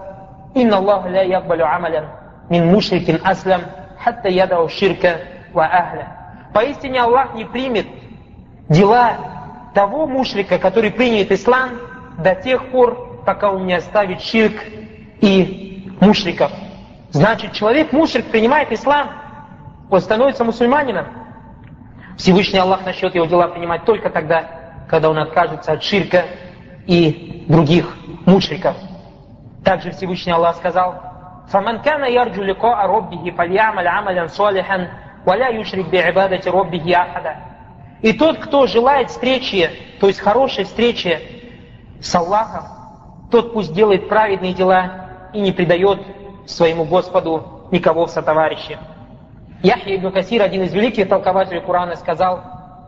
«Инна 0.54 0.78
Аллах 0.78 1.06
ля 1.06 1.22
якбалю 1.22 1.66
амалян 1.66 2.06
мин 2.48 2.66
мушрикин 2.70 3.20
аслям, 3.24 3.62
хатта 3.98 4.28
ядау 4.28 4.68
ширка 4.68 5.20
ва 5.52 5.64
ахля». 5.64 6.08
Поистине 6.54 7.00
Аллах 7.02 7.34
не 7.34 7.44
примет 7.44 7.86
дела 8.68 9.16
того 9.74 10.06
мушрика, 10.06 10.58
который 10.58 10.90
принят 10.90 11.32
ислам, 11.32 11.70
до 12.18 12.34
тех 12.34 12.70
пор, 12.70 13.22
пока 13.26 13.50
он 13.50 13.66
не 13.66 13.74
оставит 13.74 14.22
ширк 14.22 14.54
и 15.20 15.92
мушриков. 16.00 16.52
Значит, 17.10 17.52
человек 17.52 17.92
мушрик 17.92 18.26
принимает 18.26 18.72
ислам, 18.72 19.10
он 19.90 20.00
становится 20.00 20.44
мусульманином. 20.44 21.06
Всевышний 22.16 22.58
Аллах 22.58 22.84
насчет 22.86 23.14
его 23.14 23.26
дела 23.26 23.48
принимать 23.48 23.84
только 23.84 24.10
тогда, 24.10 24.44
когда 24.88 25.10
он 25.10 25.18
откажется 25.18 25.72
от 25.72 25.82
ширка 25.82 26.24
и 26.86 27.33
других 27.48 27.95
мушриков. 28.25 28.75
Также 29.63 29.91
Всевышний 29.91 30.31
Аллах 30.31 30.57
сказал, 30.57 30.95
فَمَنْ 31.51 31.81
كَانَ 31.81 32.03
يَرْجُ 32.03 32.38
لِقَاءَ 32.39 32.86
رَبِّهِ 32.86 33.31
فَلْيَعْمَلْ 33.31 33.88
عَمَلًا 33.88 34.27
صَالِحًا 34.27 34.88
وَلَا 35.25 35.50
يُشْرِكْ 35.50 35.89
بِعِبَادَةِ 35.89 36.51
رَبِّهِ 36.51 36.93
أَحَدًا 36.93 37.36
И 38.01 38.13
тот, 38.13 38.38
кто 38.38 38.67
желает 38.67 39.09
встречи, 39.09 39.69
то 40.00 40.07
есть 40.07 40.19
хорошей 40.19 40.63
встречи 40.63 41.19
с 42.00 42.15
Аллахом, 42.15 42.63
тот 43.31 43.53
пусть 43.53 43.74
делает 43.74 44.07
праведные 44.07 44.53
дела 44.53 45.09
и 45.33 45.41
не 45.41 45.51
предает 45.51 46.00
своему 46.45 46.86
Господу 46.86 47.67
никого 47.71 48.05
в 48.05 48.12
сотоварищи. 48.12 48.77
Яхья 49.62 49.95
ибн 49.95 50.12
Касир, 50.12 50.41
один 50.41 50.63
из 50.63 50.74
великих 50.74 51.09
толкователей 51.09 51.62
Корана, 51.62 51.95
сказал, 51.95 52.41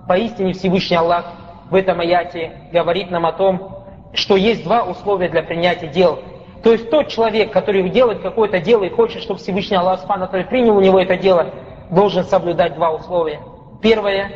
поистине 0.08 0.54
Всевышний 0.54 0.96
Аллах 0.96 1.26
в 1.70 1.76
этом 1.76 2.00
аяте 2.00 2.70
говорит 2.72 3.12
нам 3.12 3.26
о 3.26 3.34
том, 3.34 3.75
что 4.13 4.37
есть 4.37 4.65
два 4.65 4.83
условия 4.83 5.29
для 5.29 5.43
принятия 5.43 5.89
дел. 5.89 6.19
То 6.63 6.73
есть 6.73 6.91
тот 6.91 7.09
человек, 7.09 7.53
который 7.53 7.89
делает 7.91 8.23
какое-то 8.23 8.59
дело 8.61 8.85
и 8.85 8.91
хочет, 8.91 9.23
чтобы 9.23 9.39
Всевышний 9.39 9.77
Аллах 9.77 10.01
Субхану 10.01 10.27
принял 10.27 10.77
у 10.77 10.81
него 10.81 10.99
это 10.99 11.17
дело, 11.17 11.47
должен 11.91 12.25
соблюдать 12.25 12.75
два 12.75 12.91
условия. 12.91 13.41
Первое, 13.81 14.33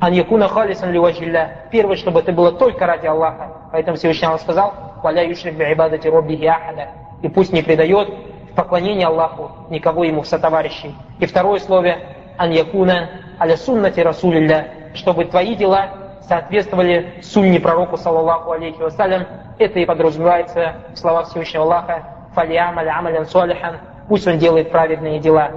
ан 0.00 0.12
якуна 0.12 0.48
халисан 0.48 0.92
ливажилля. 0.92 1.68
Первое, 1.70 1.96
чтобы 1.96 2.20
это 2.20 2.32
было 2.32 2.52
только 2.52 2.86
ради 2.86 3.06
Аллаха. 3.06 3.70
Поэтому 3.72 3.96
Всевышний 3.96 4.26
Аллах 4.26 4.40
сказал, 4.40 4.74
валя 5.02 5.26
юшрик 5.26 5.54
би 5.54 5.72
ибадати 5.72 6.08
роббихи 6.08 6.44
ахада. 6.44 6.88
И 7.22 7.28
пусть 7.28 7.52
не 7.52 7.62
предает 7.62 8.08
поклонение 8.54 9.06
Аллаху 9.06 9.50
никого 9.70 10.04
ему 10.04 10.22
в 10.22 10.26
сотоварищи. 10.26 10.94
И 11.18 11.26
второе 11.26 11.60
слово, 11.60 11.96
ан 12.36 12.50
якуна 12.50 13.08
аля 13.40 13.56
суннати 13.56 14.00
расулилля. 14.00 14.68
Чтобы 14.94 15.24
твои 15.24 15.54
дела 15.54 16.03
соответствовали 16.28 17.20
сунне 17.22 17.60
пророку, 17.60 17.96
саллаллаху 17.96 18.52
алейхи 18.52 18.80
вассалям. 18.80 19.26
Это 19.58 19.78
и 19.78 19.84
подразумевается 19.84 20.76
в 20.94 20.98
словах 20.98 21.28
Всевышнего 21.28 21.64
Аллаха, 21.64 22.02
фалиам 22.34 22.78
аля 22.78 22.98
амалян 22.98 23.26
солихан. 23.26 23.78
Пусть 24.08 24.26
он 24.26 24.38
делает 24.38 24.70
праведные 24.70 25.18
дела. 25.18 25.50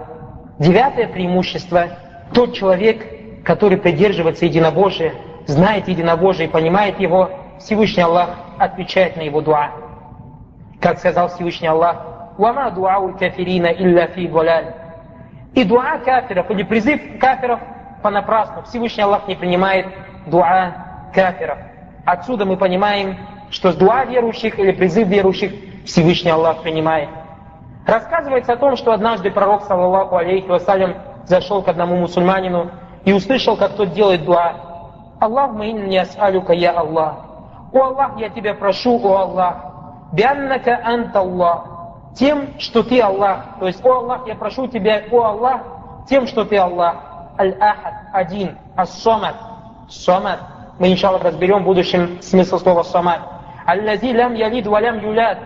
Девятое 0.59 1.07
преимущество. 1.07 1.87
Тот 2.33 2.53
человек, 2.53 3.43
который 3.43 3.77
придерживается 3.77 4.45
единобожия, 4.45 5.13
знает 5.45 5.87
единобожие 5.87 6.47
и 6.47 6.51
понимает 6.51 6.99
его, 6.99 7.29
Всевышний 7.59 8.03
Аллах 8.03 8.29
отвечает 8.59 9.15
на 9.17 9.21
его 9.21 9.41
дуа. 9.41 9.71
Как 10.81 10.99
сказал 10.99 11.29
Всевышний 11.29 11.67
Аллах, 11.67 11.97
«Вама 12.37 12.69
дуау 12.71 13.17
кафирина 13.17 13.67
илля 13.67 14.07
фи 14.07 14.27
валяль». 14.27 14.73
И 15.55 15.63
дуа 15.63 15.97
кафиров, 15.97 16.51
или 16.51 16.63
призыв 16.63 17.01
кафиров 17.19 17.59
понапрасну. 18.03 18.63
Всевышний 18.63 19.03
Аллах 19.03 19.27
не 19.27 19.35
принимает 19.35 19.87
дуа 20.29 21.09
кафиров. 21.13 21.57
Отсюда 22.05 22.45
мы 22.45 22.57
понимаем, 22.57 23.17
что 23.49 23.73
дуа 23.73 24.05
верующих 24.05 24.59
или 24.59 24.71
призыв 24.71 25.07
верующих 25.07 25.51
Всевышний 25.85 26.31
Аллах 26.31 26.61
принимает. 26.61 27.09
Рассказывается 27.85 28.53
о 28.53 28.57
том, 28.57 28.75
что 28.75 28.91
однажды 28.91 29.31
пророк, 29.31 29.63
саллаллаху 29.63 30.17
алейхи 30.17 30.47
вассалям, 30.47 30.95
зашел 31.25 31.61
к 31.61 31.69
одному 31.69 31.97
мусульманину 31.97 32.71
и 33.05 33.13
услышал, 33.13 33.55
как 33.55 33.71
тот 33.73 33.93
делает 33.93 34.25
дуа. 34.25 34.53
Аллах 35.19 35.53
не 35.53 35.97
ас'алюка, 35.97 36.53
я 36.53 36.71
Аллах. 36.71 37.15
О 37.73 37.83
Аллах, 37.83 38.17
я 38.17 38.29
тебя 38.29 38.53
прошу, 38.53 38.99
о 39.03 39.17
Аллах. 39.21 39.55
Бианнака 40.11 40.79
ант 40.83 41.15
Аллах. 41.15 41.65
Тем, 42.15 42.59
что 42.59 42.83
ты 42.83 42.99
Аллах. 43.01 43.59
То 43.59 43.67
есть, 43.67 43.83
о 43.85 43.91
Аллах, 43.99 44.27
я 44.27 44.35
прошу 44.35 44.67
тебя, 44.67 45.03
о 45.11 45.23
Аллах, 45.23 45.61
тем, 46.09 46.27
что 46.27 46.43
ты 46.45 46.57
Аллах. 46.57 46.95
Аль-Ахад, 47.39 47.93
один, 48.13 48.57
ас-Самад, 48.75 49.35
Самад. 49.89 50.39
Мы, 50.79 50.91
иншаллах, 50.91 51.23
разберем 51.23 51.63
в 51.63 51.65
будущем 51.65 52.21
смысл 52.21 52.59
слова 52.59 52.83
Самад. 52.83 53.21
Аллази 53.65 54.07
лям 54.07 54.33
ялид 54.33 54.67
валям 54.67 54.99
юляд. 54.99 55.39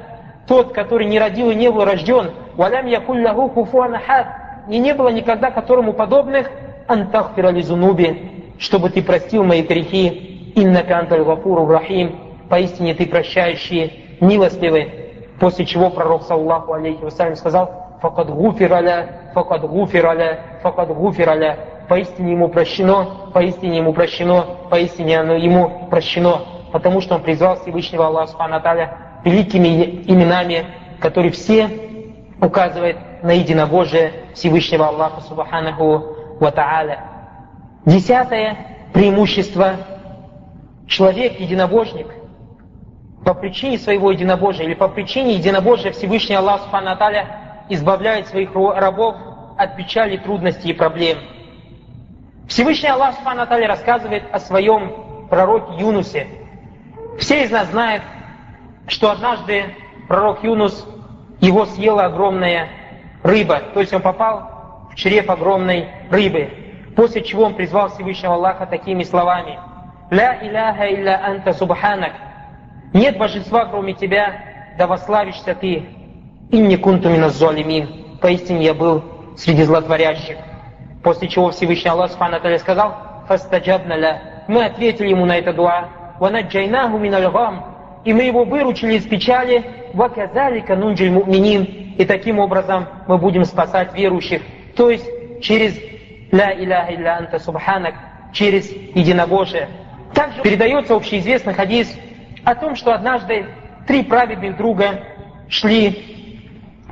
Тот, 0.47 0.73
который 0.73 1.05
не 1.05 1.19
родил 1.19 1.51
и 1.51 1.55
не 1.55 1.71
был 1.71 1.85
рожден. 1.85 2.31
Валям 2.55 2.87
якулляху 2.87 3.49
куфуан 3.49 3.95
ахад. 3.95 4.27
И 4.67 4.77
не 4.77 4.93
было 4.93 5.09
никогда 5.09 5.51
которому 5.51 5.93
подобных. 5.93 6.49
Антахфира 6.87 7.49
лизунуби. 7.49 8.53
Чтобы 8.59 8.89
ты 8.89 9.01
простил 9.01 9.43
мои 9.43 9.61
грехи. 9.61 10.53
Иннака 10.55 10.99
анталь 10.99 11.23
гафуру 11.23 11.67
рахим. 11.67 12.19
Поистине 12.49 12.93
ты 12.93 13.05
прощающий, 13.05 14.17
милостливый. 14.19 14.91
После 15.39 15.65
чего 15.65 15.89
пророк, 15.89 16.23
саллаху 16.23 16.73
алейхи 16.73 17.01
вассалям, 17.01 17.35
сказал, 17.35 17.97
факад 18.01 18.29
гуфираля, 18.29 19.31
факад 19.33 19.61
гуфираля, 19.61 20.39
факад 20.61 20.89
гуфираля 20.89 21.57
поистине 21.91 22.31
ему 22.31 22.47
прощено, 22.47 23.29
поистине 23.33 23.79
ему 23.79 23.91
прощено, 23.91 24.45
поистине 24.69 25.19
оно 25.19 25.33
ему 25.33 25.89
прощено, 25.89 26.39
потому 26.71 27.01
что 27.01 27.15
он 27.15 27.21
призвал 27.21 27.57
Всевышнего 27.57 28.07
Аллаха 28.07 28.27
Субхану 28.27 28.61
великими 29.25 30.01
именами, 30.07 30.67
которые 31.01 31.33
все 31.33 31.69
указывают 32.39 32.95
на 33.23 33.31
единобожие 33.31 34.13
Всевышнего 34.33 34.87
Аллаха 34.87 35.19
Субханаху 35.19 36.15
Ва 36.39 36.51
Тааля. 36.53 37.03
Десятое 37.85 38.55
преимущество. 38.93 39.73
Человек, 40.87 41.41
единобожник, 41.41 42.07
по 43.25 43.33
причине 43.33 43.77
своего 43.77 44.11
единобожия 44.11 44.65
или 44.65 44.75
по 44.75 44.87
причине 44.87 45.33
единобожия 45.33 45.91
Всевышний 45.91 46.35
Аллах 46.35 46.61
Субхану 46.61 46.97
избавляет 47.67 48.29
своих 48.29 48.55
рабов 48.55 49.17
от 49.57 49.75
печали, 49.75 50.15
трудностей 50.15 50.69
и 50.69 50.73
проблем– 50.73 51.17
Всевышний 52.51 52.89
Аллах 52.89 53.15
Субхану 53.15 53.45
рассказывает 53.65 54.23
о 54.29 54.37
своем 54.37 55.27
пророке 55.29 55.79
Юнусе. 55.79 56.27
Все 57.17 57.45
из 57.45 57.49
нас 57.49 57.69
знают, 57.69 58.03
что 58.89 59.09
однажды 59.09 59.73
пророк 60.09 60.43
Юнус, 60.43 60.85
его 61.39 61.65
съела 61.65 62.03
огромная 62.03 62.67
рыба, 63.23 63.61
то 63.73 63.79
есть 63.79 63.93
он 63.93 64.01
попал 64.01 64.89
в 64.91 64.95
чрев 64.95 65.29
огромной 65.29 65.87
рыбы, 66.09 66.49
после 66.93 67.23
чего 67.23 67.45
он 67.45 67.55
призвал 67.55 67.87
Всевышнего 67.87 68.33
Аллаха 68.33 68.65
такими 68.65 69.03
словами. 69.03 69.57
«Ля 70.09 70.37
иляха 70.45 70.93
илля 70.93 71.25
анта 71.25 71.53
субханак» 71.53 72.11
Нет 72.91 73.17
божества, 73.17 73.63
кроме 73.63 73.93
тебя, 73.93 74.73
да 74.77 74.87
вославишься 74.87 75.55
ты. 75.55 75.85
Инни 76.51 76.75
кунту 76.75 77.07
миназзолимин. 77.07 78.17
Поистине 78.19 78.65
я 78.65 78.73
был 78.73 79.05
среди 79.37 79.63
злотворящих. 79.63 80.35
После 81.03 81.27
чего 81.27 81.49
Всевышний 81.51 81.89
Аллах 81.89 82.11
Субхану 82.11 82.37
сказал, 82.59 82.95
«Фастаджабна 83.27 83.93
ля». 83.93 84.43
Мы 84.47 84.65
ответили 84.65 85.09
ему 85.09 85.25
на 85.25 85.37
это 85.37 85.53
дуа. 85.53 85.89
«Ванаджайнаху 86.19 86.97
миналь 86.97 87.29
гам». 87.31 87.65
И 88.05 88.13
мы 88.13 88.23
его 88.23 88.43
выручили 88.43 88.93
из 88.95 89.05
печали. 89.05 89.63
«Ваказалика 89.93 90.75
нунджиль 90.75 91.11
му'минин». 91.11 91.95
И 91.97 92.05
таким 92.05 92.39
образом 92.39 92.87
мы 93.07 93.17
будем 93.17 93.45
спасать 93.45 93.93
верующих. 93.93 94.41
То 94.75 94.89
есть 94.89 95.07
через 95.41 95.75
«Ля 96.31 96.53
иляха 96.53 96.93
илля 96.93 97.17
анта 97.17 97.39
субханак», 97.39 97.95
через 98.31 98.71
единобожие. 98.71 99.69
Также 100.13 100.41
передается 100.41 100.95
общеизвестный 100.95 101.53
хадис 101.53 101.93
о 102.43 102.55
том, 102.55 102.75
что 102.75 102.93
однажды 102.93 103.45
три 103.87 104.03
праведных 104.03 104.57
друга 104.57 105.03
шли 105.49 106.39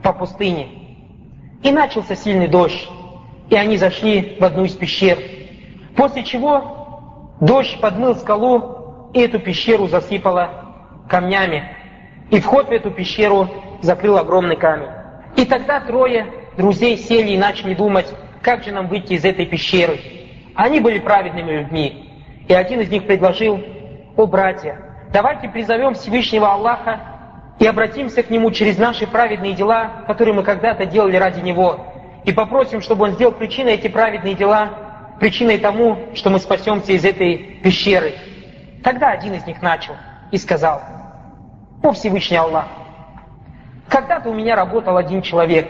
по 0.04 0.14
пустыне. 0.14 0.68
И 1.64 1.72
начался 1.72 2.16
сильный 2.16 2.48
дождь 2.48 2.90
и 3.50 3.56
они 3.56 3.78
зашли 3.78 4.38
в 4.40 4.44
одну 4.44 4.66
из 4.66 4.74
пещер. 4.74 5.18
После 5.96 6.24
чего 6.24 7.36
Дождь 7.42 7.80
подмыл 7.80 8.16
скалу, 8.16 9.10
и 9.14 9.22
эту 9.22 9.40
пещеру 9.40 9.88
засыпало 9.88 10.50
камнями. 11.08 11.64
И 12.30 12.40
вход 12.40 12.68
в 12.68 12.72
эту 12.72 12.92
пещеру 12.92 13.50
закрыл 13.82 14.18
огромный 14.18 14.56
камень. 14.56 14.90
И 15.36 15.46
тогда 15.46 15.80
трое 15.80 16.28
друзей 16.58 16.98
сели 16.98 17.32
и 17.32 17.38
начали 17.38 17.74
думать, 17.74 18.08
как 18.42 18.64
же 18.64 18.72
нам 18.72 18.88
выйти 18.88 19.14
из 19.14 19.26
этой 19.26 19.46
пещеры. 19.46 20.00
Они 20.56 20.80
были 20.80 21.00
праведными 21.00 21.52
людьми. 21.52 22.12
И 22.48 22.54
один 22.54 22.82
из 22.82 22.90
них 22.90 23.06
предложил, 23.06 23.60
о 24.18 24.28
братья, 24.28 24.80
давайте 25.14 25.48
призовем 25.48 25.94
Всевышнего 25.94 26.52
Аллаха 26.52 27.00
и 27.58 27.66
обратимся 27.66 28.22
к 28.22 28.30
Нему 28.30 28.52
через 28.52 28.78
наши 28.78 29.08
праведные 29.08 29.54
дела, 29.54 30.04
которые 30.08 30.34
мы 30.34 30.44
когда-то 30.44 30.86
делали 30.86 31.16
ради 31.16 31.40
Него, 31.40 31.80
и 32.26 32.32
попросим, 32.32 32.82
чтобы 32.82 33.06
Он 33.06 33.12
сделал 33.12 33.34
причиной 33.34 33.74
эти 33.74 33.88
праведные 33.88 34.36
дела, 34.36 34.70
причиной 35.20 35.58
тому, 35.58 35.98
что 36.16 36.30
мы 36.30 36.40
спасемся 36.40 36.92
из 36.94 37.06
этой 37.06 37.38
пещеры. 37.64 38.14
Тогда 38.84 39.12
один 39.12 39.34
из 39.34 39.46
них 39.46 39.62
начал 39.62 39.94
и 40.32 40.38
сказал, 40.38 40.82
«О 41.84 41.92
Всевышний 41.92 42.38
Аллах, 42.38 42.66
когда-то 43.90 44.30
у 44.30 44.34
меня 44.34 44.56
работал 44.56 44.98
один 44.98 45.22
человек. 45.22 45.70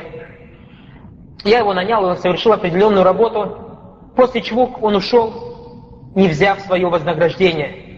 Я 1.44 1.60
его 1.60 1.74
нанял, 1.74 2.04
и 2.04 2.10
он 2.10 2.18
совершил 2.18 2.54
определенную 2.54 3.04
работу, 3.04 4.12
после 4.16 4.42
чего 4.42 4.66
он 4.82 4.96
ушел, 4.96 6.12
не 6.16 6.28
взяв 6.28 6.60
свое 6.60 6.88
вознаграждение. 6.90 7.90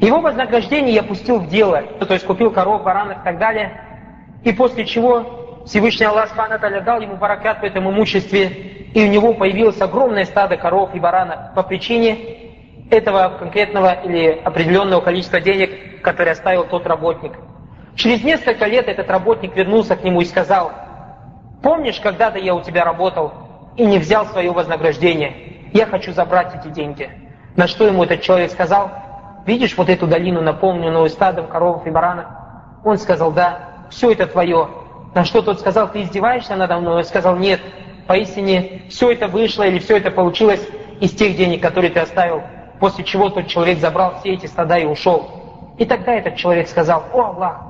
Его 0.00 0.20
вознаграждение 0.20 0.94
я 0.94 1.02
пустил 1.02 1.38
в 1.38 1.48
дело, 1.48 1.82
то 1.82 2.12
есть 2.12 2.26
купил 2.26 2.50
коров, 2.50 2.82
баранов 2.82 3.20
и 3.20 3.24
так 3.24 3.38
далее, 3.38 3.80
и 4.42 4.52
после 4.52 4.86
чего 4.86 5.39
Всевышний 5.66 6.06
Аллах 6.06 6.28
Субхану 6.28 6.58
дал 6.82 7.00
ему 7.00 7.16
баракат 7.16 7.60
в 7.60 7.64
этом 7.64 7.90
имуществе, 7.90 8.46
и 8.94 9.04
у 9.04 9.08
него 9.08 9.34
появилось 9.34 9.80
огромное 9.80 10.24
стадо 10.24 10.56
коров 10.56 10.94
и 10.94 11.00
баранов 11.00 11.54
по 11.54 11.62
причине 11.62 12.18
этого 12.90 13.36
конкретного 13.38 13.92
или 14.04 14.40
определенного 14.44 15.00
количества 15.00 15.40
денег, 15.40 16.02
которые 16.02 16.32
оставил 16.32 16.64
тот 16.64 16.86
работник. 16.86 17.32
Через 17.94 18.24
несколько 18.24 18.66
лет 18.66 18.88
этот 18.88 19.10
работник 19.10 19.54
вернулся 19.54 19.96
к 19.96 20.02
нему 20.02 20.22
и 20.22 20.24
сказал, 20.24 20.72
помнишь, 21.62 22.00
когда-то 22.00 22.38
я 22.38 22.54
у 22.54 22.62
тебя 22.62 22.84
работал 22.84 23.32
и 23.76 23.84
не 23.84 23.98
взял 23.98 24.26
свое 24.26 24.50
вознаграждение, 24.50 25.68
я 25.72 25.86
хочу 25.86 26.12
забрать 26.12 26.54
эти 26.54 26.72
деньги. 26.72 27.10
На 27.56 27.68
что 27.68 27.86
ему 27.86 28.04
этот 28.04 28.22
человек 28.22 28.50
сказал, 28.50 28.90
видишь 29.46 29.76
вот 29.76 29.88
эту 29.88 30.06
долину, 30.06 30.40
наполненную 30.40 31.08
стадом 31.10 31.46
коров 31.46 31.86
и 31.86 31.90
баранов? 31.90 32.26
Он 32.84 32.96
сказал, 32.98 33.30
да, 33.30 33.86
все 33.90 34.12
это 34.12 34.26
твое. 34.26 34.68
На 35.14 35.24
что 35.24 35.42
тот 35.42 35.58
сказал, 35.60 35.90
ты 35.90 36.02
издеваешься 36.02 36.56
надо 36.56 36.78
мной? 36.78 36.98
Он 36.98 37.04
сказал, 37.04 37.36
нет, 37.36 37.60
поистине 38.06 38.82
все 38.88 39.10
это 39.10 39.26
вышло 39.26 39.64
или 39.64 39.78
все 39.78 39.96
это 39.96 40.10
получилось 40.10 40.66
из 41.00 41.12
тех 41.12 41.36
денег, 41.36 41.62
которые 41.62 41.90
ты 41.90 42.00
оставил. 42.00 42.42
После 42.78 43.04
чего 43.04 43.28
тот 43.28 43.48
человек 43.48 43.78
забрал 43.78 44.20
все 44.20 44.34
эти 44.34 44.46
стада 44.46 44.78
и 44.78 44.86
ушел. 44.86 45.74
И 45.78 45.84
тогда 45.84 46.14
этот 46.14 46.36
человек 46.36 46.68
сказал, 46.68 47.04
о 47.12 47.20
Аллах, 47.20 47.60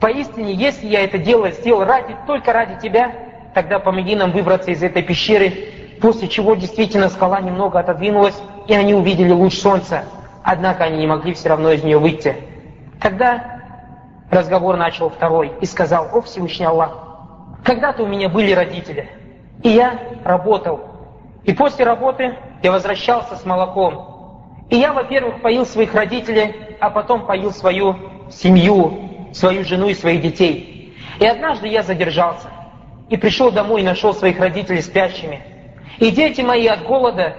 поистине, 0.00 0.52
если 0.52 0.86
я 0.86 1.02
это 1.02 1.18
дело 1.18 1.50
сделал 1.50 1.84
ради, 1.84 2.14
только 2.26 2.52
ради 2.52 2.80
тебя, 2.80 3.12
тогда 3.54 3.78
помоги 3.78 4.14
нам 4.14 4.30
выбраться 4.30 4.70
из 4.70 4.82
этой 4.82 5.02
пещеры, 5.02 5.52
после 6.00 6.28
чего 6.28 6.54
действительно 6.54 7.08
скала 7.08 7.40
немного 7.40 7.80
отодвинулась, 7.80 8.40
и 8.68 8.74
они 8.74 8.94
увидели 8.94 9.32
луч 9.32 9.58
солнца. 9.58 10.04
Однако 10.42 10.84
они 10.84 10.98
не 10.98 11.06
могли 11.06 11.34
все 11.34 11.48
равно 11.48 11.72
из 11.72 11.82
нее 11.82 11.98
выйти. 11.98 12.36
Тогда 13.00 13.55
разговор 14.30 14.76
начал 14.76 15.10
второй 15.10 15.52
и 15.60 15.66
сказал, 15.66 16.08
о 16.12 16.20
Всевышний 16.20 16.66
Аллах, 16.66 17.06
когда-то 17.64 18.02
у 18.02 18.06
меня 18.06 18.28
были 18.28 18.52
родители, 18.52 19.08
и 19.62 19.70
я 19.70 19.98
работал. 20.24 20.80
И 21.44 21.52
после 21.52 21.84
работы 21.84 22.36
я 22.62 22.72
возвращался 22.72 23.36
с 23.36 23.44
молоком. 23.44 24.64
И 24.68 24.76
я, 24.76 24.92
во-первых, 24.92 25.42
поил 25.42 25.64
своих 25.64 25.94
родителей, 25.94 26.54
а 26.80 26.90
потом 26.90 27.24
поил 27.24 27.52
свою 27.52 27.96
семью, 28.30 29.30
свою 29.32 29.64
жену 29.64 29.88
и 29.88 29.94
своих 29.94 30.22
детей. 30.22 30.96
И 31.20 31.26
однажды 31.26 31.68
я 31.68 31.82
задержался 31.82 32.48
и 33.08 33.16
пришел 33.16 33.50
домой 33.50 33.82
и 33.82 33.84
нашел 33.84 34.12
своих 34.12 34.40
родителей 34.40 34.82
спящими. 34.82 35.40
И 35.98 36.10
дети 36.10 36.40
мои 36.40 36.66
от 36.66 36.82
голода 36.82 37.34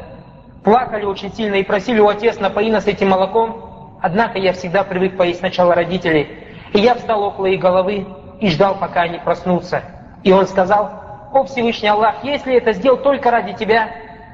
плакали 0.63 1.05
очень 1.05 1.33
сильно 1.33 1.55
и 1.55 1.63
просили 1.63 1.99
у 1.99 2.07
отец 2.07 2.39
напои 2.39 2.71
нас 2.71 2.87
этим 2.87 3.09
молоком. 3.09 3.97
Однако 4.01 4.39
я 4.39 4.53
всегда 4.53 4.83
привык 4.83 5.17
поесть 5.17 5.39
сначала 5.39 5.75
родителей. 5.75 6.27
И 6.73 6.79
я 6.79 6.95
встал 6.95 7.23
около 7.23 7.47
их 7.47 7.59
головы 7.59 8.05
и 8.39 8.49
ждал, 8.49 8.75
пока 8.75 9.01
они 9.01 9.19
проснутся. 9.19 9.83
И 10.23 10.31
он 10.31 10.47
сказал, 10.47 10.91
«О 11.33 11.43
Всевышний 11.43 11.89
Аллах, 11.89 12.23
если 12.23 12.55
это 12.55 12.73
сделал 12.73 12.97
только 12.97 13.31
ради 13.31 13.53
Тебя, 13.53 13.89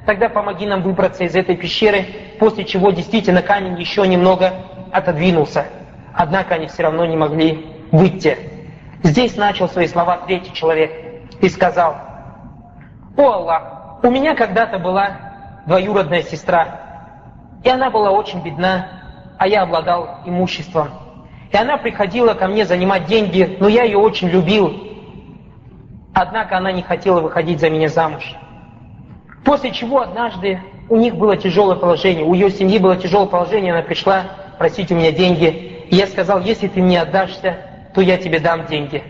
тогда 0.05 0.29
помоги 0.29 0.65
нам 0.65 0.81
выбраться 0.81 1.23
из 1.23 1.35
этой 1.35 1.55
пещеры», 1.55 2.05
после 2.39 2.65
чего 2.65 2.91
действительно 2.91 3.41
камень 3.41 3.79
еще 3.79 4.07
немного 4.07 4.53
отодвинулся. 4.91 5.65
Однако 6.13 6.55
они 6.55 6.67
все 6.67 6.83
равно 6.83 7.05
не 7.05 7.15
могли 7.15 7.65
выйти. 7.91 8.37
Здесь 9.03 9.35
начал 9.35 9.67
свои 9.67 9.87
слова 9.87 10.17
третий 10.25 10.53
человек 10.53 10.91
и 11.41 11.49
сказал, 11.49 11.95
«О 13.17 13.31
Аллах, 13.31 14.03
у 14.03 14.09
меня 14.09 14.35
когда-то 14.35 14.79
была 14.79 15.33
двоюродная 15.65 16.23
сестра. 16.23 16.79
И 17.63 17.69
она 17.69 17.89
была 17.89 18.11
очень 18.11 18.41
бедна, 18.41 18.87
а 19.37 19.47
я 19.47 19.63
обладал 19.63 20.19
имуществом. 20.25 20.89
И 21.53 21.55
она 21.55 21.77
приходила 21.77 22.33
ко 22.33 22.47
мне 22.47 22.65
занимать 22.65 23.05
деньги, 23.05 23.57
но 23.59 23.67
я 23.67 23.83
ее 23.83 23.99
очень 23.99 24.27
любил. 24.27 24.73
Однако 26.11 26.57
она 26.57 26.71
не 26.71 26.81
хотела 26.81 27.21
выходить 27.21 27.59
за 27.59 27.69
меня 27.69 27.89
замуж. 27.89 28.23
После 29.45 29.71
чего 29.71 30.01
однажды 30.01 30.59
у 30.89 30.95
них 30.97 31.15
было 31.15 31.37
тяжелое 31.37 31.75
положение, 31.75 32.25
у 32.25 32.33
ее 32.33 32.49
семьи 32.49 32.79
было 32.79 32.97
тяжелое 32.97 33.27
положение, 33.27 33.71
она 33.71 33.83
пришла 33.83 34.23
просить 34.57 34.91
у 34.91 34.95
меня 34.95 35.11
деньги. 35.11 35.85
И 35.89 35.95
я 35.95 36.07
сказал, 36.07 36.41
если 36.41 36.67
ты 36.67 36.81
мне 36.81 36.99
отдашься, 36.99 37.57
то 37.93 38.01
я 38.01 38.17
тебе 38.17 38.39
дам 38.39 38.65
деньги. 38.65 39.03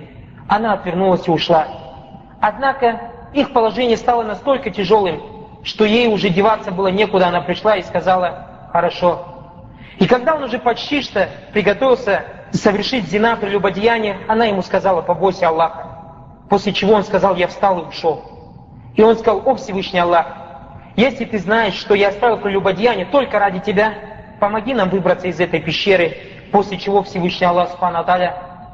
Она 0.50 0.74
отвернулась 0.74 1.26
и 1.30 1.32
ушла. 1.32 1.68
Однако 2.42 3.12
их 3.34 3.54
положение 3.54 3.96
стало 3.96 4.24
настолько 4.24 4.70
тяжелым, 4.70 5.22
что 5.64 5.86
ей 5.86 6.14
уже 6.14 6.28
деваться 6.28 6.72
было 6.72 6.88
некуда, 6.88 7.28
она 7.28 7.40
пришла 7.40 7.78
и 7.78 7.84
сказала, 7.84 8.68
хорошо. 8.74 9.34
И 10.00 10.08
когда 10.08 10.36
он 10.36 10.44
уже 10.44 10.60
почти 10.60 11.02
что 11.02 11.30
приготовился 11.54 12.24
совершить 12.54 13.10
зина 13.10 13.36
прелюбодеяние, 13.36 14.20
она 14.28 14.46
ему 14.46 14.62
сказала, 14.62 15.02
побойся 15.02 15.50
Аллаха. 15.50 15.90
После 16.50 16.72
чего 16.72 16.94
он 16.94 17.04
сказал, 17.04 17.36
я 17.36 17.48
встал 17.48 17.80
и 17.80 17.88
ушел. 17.88 18.24
И 18.96 19.02
он 19.02 19.18
сказал, 19.18 19.42
о 19.46 19.56
Всевышний 19.56 20.00
Аллах, 20.00 20.28
если 20.96 21.26
ты 21.26 21.40
знаешь, 21.40 21.74
что 21.74 21.96
я 21.96 22.10
оставил 22.10 22.38
прелюбодеяние 22.38 23.08
только 23.08 23.40
ради 23.40 23.60
тебя, 23.60 23.96
помоги 24.40 24.74
нам 24.74 24.90
выбраться 24.90 25.28
из 25.28 25.40
этой 25.40 25.60
пещеры, 25.60 26.16
после 26.52 26.78
чего 26.78 27.02
Всевышний 27.02 27.48
Аллах 27.48 27.72
Субхану 27.72 28.06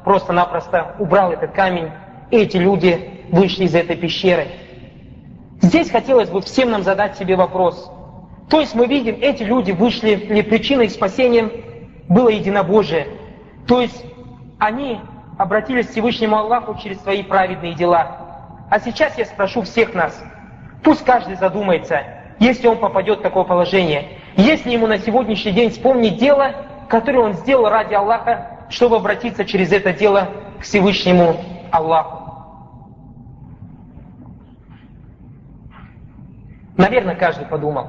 просто-напросто 0.04 0.96
убрал 0.98 1.32
этот 1.32 1.52
камень, 1.52 1.90
и 2.30 2.36
эти 2.36 2.58
люди 2.58 3.24
вышли 3.30 3.64
из 3.64 3.74
этой 3.74 3.96
пещеры. 3.96 4.48
Здесь 5.62 5.90
хотелось 5.90 6.28
бы 6.28 6.40
всем 6.42 6.70
нам 6.70 6.82
задать 6.82 7.16
себе 7.16 7.36
вопрос. 7.36 7.90
То 8.48 8.60
есть 8.60 8.74
мы 8.74 8.86
видим, 8.86 9.16
эти 9.20 9.42
люди 9.42 9.72
вышли, 9.72 10.10
или 10.10 10.42
причиной 10.42 10.86
их 10.86 10.90
спасения 10.90 11.50
было 12.08 12.28
единобожие. 12.28 13.06
То 13.66 13.80
есть 13.80 14.04
они 14.58 15.00
обратились 15.38 15.86
к 15.86 15.90
Всевышнему 15.90 16.36
Аллаху 16.36 16.74
через 16.74 17.00
свои 17.00 17.22
праведные 17.22 17.74
дела. 17.74 18.16
А 18.70 18.78
сейчас 18.78 19.16
я 19.18 19.24
спрошу 19.24 19.62
всех 19.62 19.94
нас, 19.94 20.22
пусть 20.82 21.04
каждый 21.04 21.36
задумается, 21.36 22.02
если 22.38 22.68
он 22.68 22.78
попадет 22.78 23.20
в 23.20 23.22
такое 23.22 23.44
положение, 23.44 24.18
если 24.36 24.70
ему 24.70 24.86
на 24.86 24.98
сегодняшний 24.98 25.52
день 25.52 25.70
вспомнить 25.70 26.18
дело, 26.18 26.54
которое 26.88 27.20
он 27.20 27.34
сделал 27.34 27.68
ради 27.68 27.94
Аллаха, 27.94 28.66
чтобы 28.68 28.96
обратиться 28.96 29.44
через 29.44 29.72
это 29.72 29.92
дело 29.92 30.28
к 30.58 30.62
Всевышнему 30.62 31.36
Аллаху. 31.70 32.20
Наверное, 36.76 37.14
каждый 37.14 37.46
подумал. 37.46 37.88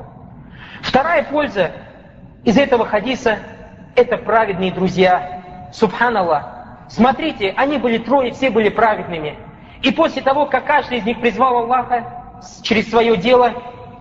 Вторая 0.81 1.23
польза 1.23 1.71
из 2.43 2.57
этого 2.57 2.85
хадиса– 2.85 3.39
это 3.95 4.17
праведные 4.17 4.71
друзья. 4.71 5.40
Субханаллах. 5.71 6.45
Смотрите, 6.89 7.53
они 7.57 7.77
были 7.77 7.97
трое, 7.97 8.31
все 8.31 8.49
были 8.49 8.69
праведными. 8.69 9.37
И 9.81 9.91
после 9.91 10.21
того, 10.21 10.45
как 10.45 10.65
каждый 10.65 10.99
из 10.99 11.05
них 11.05 11.21
призвал 11.21 11.57
Аллаха 11.57 12.03
через 12.61 12.89
свое 12.89 13.17
дело, 13.17 13.53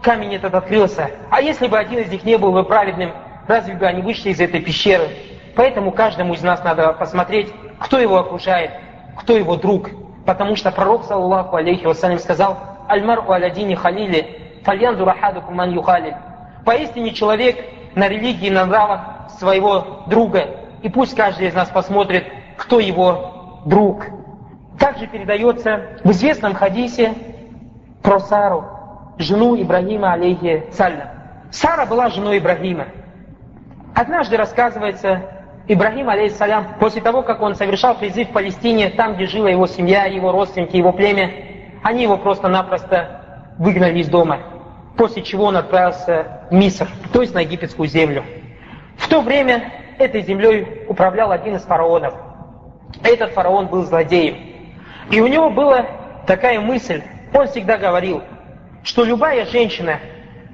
камень 0.03 0.35
этот 0.35 0.55
открылся. 0.55 1.11
А 1.31 1.41
если 1.41 1.69
бы 1.69 1.79
один 1.79 2.01
из 2.01 2.11
них 2.11 2.25
не 2.25 2.37
был 2.37 2.53
бы 2.53 2.65
праведным, 2.65 3.13
разве 3.47 3.75
бы 3.75 3.87
они 3.87 4.03
вышли 4.03 4.31
из 4.31 4.41
этой 4.41 4.61
пещеры? 4.61 5.09
Поэтому 5.57 5.93
каждому 5.93 6.35
из 6.35 6.43
нас 6.43 6.63
надо 6.65 6.93
посмотреть, 6.93 7.53
кто 7.79 7.99
его 7.99 8.19
окружает, 8.19 8.73
кто 9.19 9.37
его 9.37 9.57
друг. 9.57 9.91
Потому 10.27 10.57
что 10.57 10.71
пророк, 10.71 11.05
саллаху 11.05 11.57
алейхи 11.57 11.87
вассалям, 11.87 12.19
сказал, 12.19 12.59
«Аль-мар'у 12.89 13.33
аладини 13.33 13.75
халили, 13.75 14.41
Фальянзу 14.65 15.05
рахадуку 15.05 15.53
ман 15.53 15.73
юхали. 15.73 16.17
Поистине 16.65 17.13
человек 17.13 17.57
на 17.95 18.09
религии, 18.09 18.51
на 18.51 18.67
нравах 18.67 19.01
своего 19.39 20.03
друга. 20.07 20.47
И 20.83 20.89
пусть 20.89 21.15
каждый 21.15 21.49
из 21.49 21.55
нас 21.55 21.69
посмотрит, 21.69 22.27
кто 22.57 22.81
его 22.81 23.63
друг. 23.67 24.07
Также 24.79 25.07
передается 25.07 25.99
в 26.05 26.11
известном 26.11 26.55
хадисе 26.55 27.15
про 28.03 28.19
Сару, 28.21 28.65
жену 29.19 29.61
Ибрагима, 29.61 30.13
алейхи 30.13 30.65
салям. 30.73 31.09
Сара 31.51 31.85
была 31.85 32.09
женой 32.09 32.39
Ибрагима. 32.39 32.87
Однажды 33.95 34.37
рассказывается, 34.37 35.23
Ибрагим, 35.69 36.09
алейхиссалям, 36.09 36.79
после 36.81 37.03
того, 37.03 37.23
как 37.23 37.43
он 37.43 37.55
совершал 37.55 37.95
призыв 37.95 38.29
в 38.29 38.33
Палестине, 38.33 38.91
там, 38.91 39.15
где 39.15 39.27
жила 39.27 39.51
его 39.51 39.67
семья, 39.67 40.07
его 40.07 40.33
родственники, 40.33 40.77
его 40.77 40.93
племя, 40.93 41.31
они 41.83 42.03
его 42.03 42.17
просто-напросто 42.17 43.53
выгнали 43.59 43.99
из 43.99 44.09
дома, 44.09 44.39
после 44.97 45.23
чего 45.23 45.45
он 45.45 45.57
отправился 45.57 46.47
в 46.51 46.55
Миср, 46.55 46.89
то 47.13 47.21
есть 47.21 47.35
на 47.35 47.41
египетскую 47.41 47.89
землю. 47.89 48.25
В 48.97 49.09
то 49.09 49.21
время 49.21 49.65
этой 50.01 50.23
землей 50.23 50.85
управлял 50.89 51.31
один 51.31 51.57
из 51.57 51.63
фараонов. 51.63 52.15
Этот 53.05 53.33
фараон 53.33 53.67
был 53.67 53.85
злодеем. 53.85 54.37
И 55.11 55.21
у 55.21 55.27
него 55.27 55.51
была 55.51 55.87
такая 56.27 56.61
мысль, 56.61 57.03
он 57.33 57.47
всегда 57.49 57.77
говорил, 57.79 58.23
что 58.83 59.05
любая 59.05 59.47
женщина, 59.47 59.99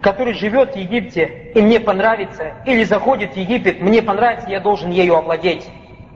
которая 0.03 0.35
живет 0.35 0.75
в 0.75 0.77
Египте, 0.77 1.53
и 1.55 1.63
мне 1.63 1.81
понравится, 1.81 2.53
или 2.65 2.85
заходит 2.85 3.35
в 3.35 3.37
Египет, 3.37 3.81
мне 3.81 4.03
понравится, 4.03 4.49
я 4.49 4.61
должен 4.61 4.91
ею 4.91 5.17
овладеть. 5.17 5.69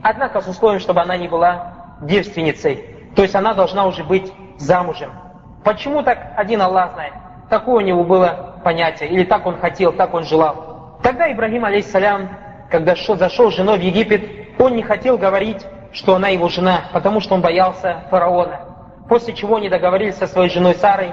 Однако 0.02 0.40
с 0.40 0.48
условием, 0.48 0.80
чтобы 0.80 1.00
она 1.00 1.16
не 1.16 1.28
была 1.28 1.96
девственницей. 2.02 2.84
То 3.14 3.22
есть 3.22 3.34
она 3.34 3.54
должна 3.54 3.86
уже 3.86 4.04
быть 4.04 4.32
замужем. 4.58 5.12
Почему 5.64 6.02
так 6.02 6.32
один 6.36 6.62
Аллах 6.62 6.94
знает? 6.94 7.12
Такое 7.50 7.76
у 7.76 7.80
него 7.80 8.04
было 8.04 8.60
понятие. 8.64 9.10
Или 9.10 9.24
так 9.24 9.44
он 9.44 9.58
хотел, 9.58 9.92
так 9.92 10.14
он 10.14 10.24
желал. 10.24 10.98
Тогда 11.02 11.30
Ибрагим, 11.30 11.64
алейхиссалям, 11.64 12.30
когда 12.70 12.96
шел, 12.96 13.16
зашел 13.16 13.50
с 13.50 13.56
женой 13.56 13.78
в 13.78 13.82
Египет, 13.82 14.22
он 14.58 14.76
не 14.76 14.82
хотел 14.82 15.18
говорить, 15.18 15.66
что 15.92 16.14
она 16.14 16.28
его 16.28 16.48
жена, 16.48 16.84
потому 16.92 17.20
что 17.20 17.34
он 17.34 17.40
боялся 17.40 18.04
фараона. 18.10 18.60
После 19.08 19.34
чего 19.34 19.56
они 19.56 19.68
договорились 19.68 20.16
со 20.16 20.26
своей 20.26 20.50
женой 20.50 20.74
Сарой, 20.76 21.12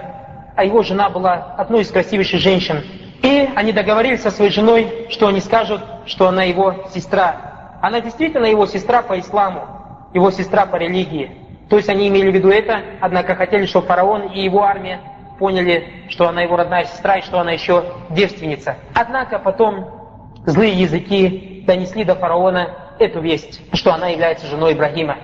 а 0.56 0.64
его 0.64 0.84
жена 0.84 1.10
была 1.10 1.56
одной 1.58 1.82
из 1.82 1.92
красивейших 1.92 2.40
женщин. 2.40 2.84
И 3.24 3.50
они 3.56 3.72
договорились 3.72 4.22
со 4.22 4.30
своей 4.30 4.52
женой, 4.52 5.08
что 5.10 5.28
они 5.28 5.40
скажут, 5.40 5.82
что 6.06 6.28
она 6.28 6.44
его 6.44 6.88
сестра. 6.94 7.80
Она 7.82 8.02
действительно 8.02 8.46
его 8.46 8.66
сестра 8.68 9.02
по 9.02 9.20
исламу, 9.20 9.68
его 10.14 10.30
сестра 10.32 10.66
по 10.66 10.76
религии. 10.76 11.32
То 11.70 11.78
есть 11.78 11.90
они 11.90 12.08
имели 12.08 12.32
в 12.32 12.36
виду 12.36 12.50
это, 12.50 12.82
однако 13.02 13.36
хотели, 13.36 13.66
чтобы 13.66 13.88
фараон 13.88 14.28
и 14.32 14.42
его 14.42 14.64
армия 14.64 15.02
поняли, 15.40 16.06
что 16.10 16.28
она 16.28 16.42
его 16.42 16.56
родная 16.56 16.86
сестра 16.86 17.18
и 17.18 17.22
что 17.22 17.40
она 17.40 17.52
еще 17.52 17.84
девственница. 18.10 18.78
Однако 18.94 19.40
потом 19.40 19.98
злые 20.46 20.74
языки 20.74 21.47
донесли 21.68 22.04
до 22.04 22.16
фараона 22.16 22.70
эту 22.98 23.20
весть, 23.20 23.62
что 23.76 23.94
она 23.94 24.08
является 24.08 24.48
женой 24.48 24.74
Ибрагима. 24.74 25.18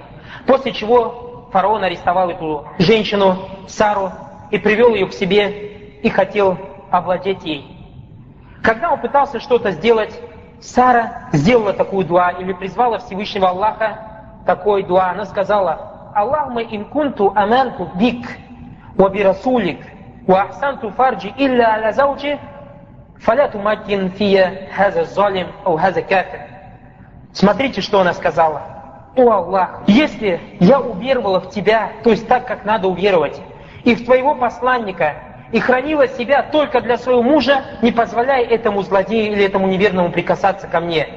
После 0.45 0.73
чего 0.73 1.47
фараон 1.51 1.83
арестовал 1.83 2.29
эту 2.29 2.67
женщину, 2.77 3.37
Сару, 3.67 4.11
и 4.51 4.59
привел 4.59 4.93
ее 4.93 5.07
к 5.07 5.13
себе 5.13 5.49
и 6.03 6.09
хотел 6.09 6.57
овладеть 6.91 7.43
ей. 7.43 7.65
Когда 8.61 8.91
он 8.91 8.99
пытался 8.99 9.39
что-то 9.39 9.71
сделать, 9.71 10.19
Сара 10.61 11.29
сделала 11.31 11.73
такую 11.73 12.05
дуа 12.05 12.29
или 12.31 12.53
призвала 12.53 12.99
Всевышнего 12.99 13.49
Аллаха 13.49 14.43
такой 14.45 14.83
дуа. 14.83 15.09
Она 15.09 15.25
сказала, 15.25 16.11
Аллахма 16.13 16.61
инкунту 16.61 17.33
аманту 17.35 17.89
бик, 17.95 18.25
ва 18.95 19.09
бирасулик, 19.09 19.79
ва 20.27 20.43
ахсанту 20.43 20.91
фарджи 20.91 21.33
илля 21.37 21.73
аля 21.73 21.91
зауджи 21.91 22.39
«Фаля 23.23 23.47
тумакин 23.47 24.11
хаза 24.75 25.05
золим 25.05 25.47
ау 25.63 25.77
хаза 25.77 26.01
кафир». 26.01 26.41
Смотрите, 27.31 27.79
что 27.79 28.01
она 28.01 28.13
сказала. 28.13 28.61
«О 29.15 29.31
Аллах, 29.31 29.83
если 29.87 30.41
я 30.59 30.79
уверовала 30.79 31.39
в 31.39 31.49
Тебя, 31.49 31.91
то 32.03 32.09
есть 32.09 32.27
так, 32.27 32.45
как 32.45 32.65
надо 32.65 32.87
уверовать, 32.89 33.39
и 33.85 33.95
в 33.95 34.03
Твоего 34.03 34.35
посланника, 34.35 35.15
и 35.53 35.59
хранила 35.59 36.07
себя 36.07 36.43
только 36.43 36.81
для 36.81 36.97
своего 36.97 37.21
мужа, 37.21 37.63
не 37.81 37.91
позволяя 37.91 38.43
этому 38.43 38.81
злодею 38.81 39.31
или 39.31 39.45
этому 39.45 39.67
неверному 39.67 40.11
прикасаться 40.11 40.67
ко 40.67 40.81
мне. 40.81 41.07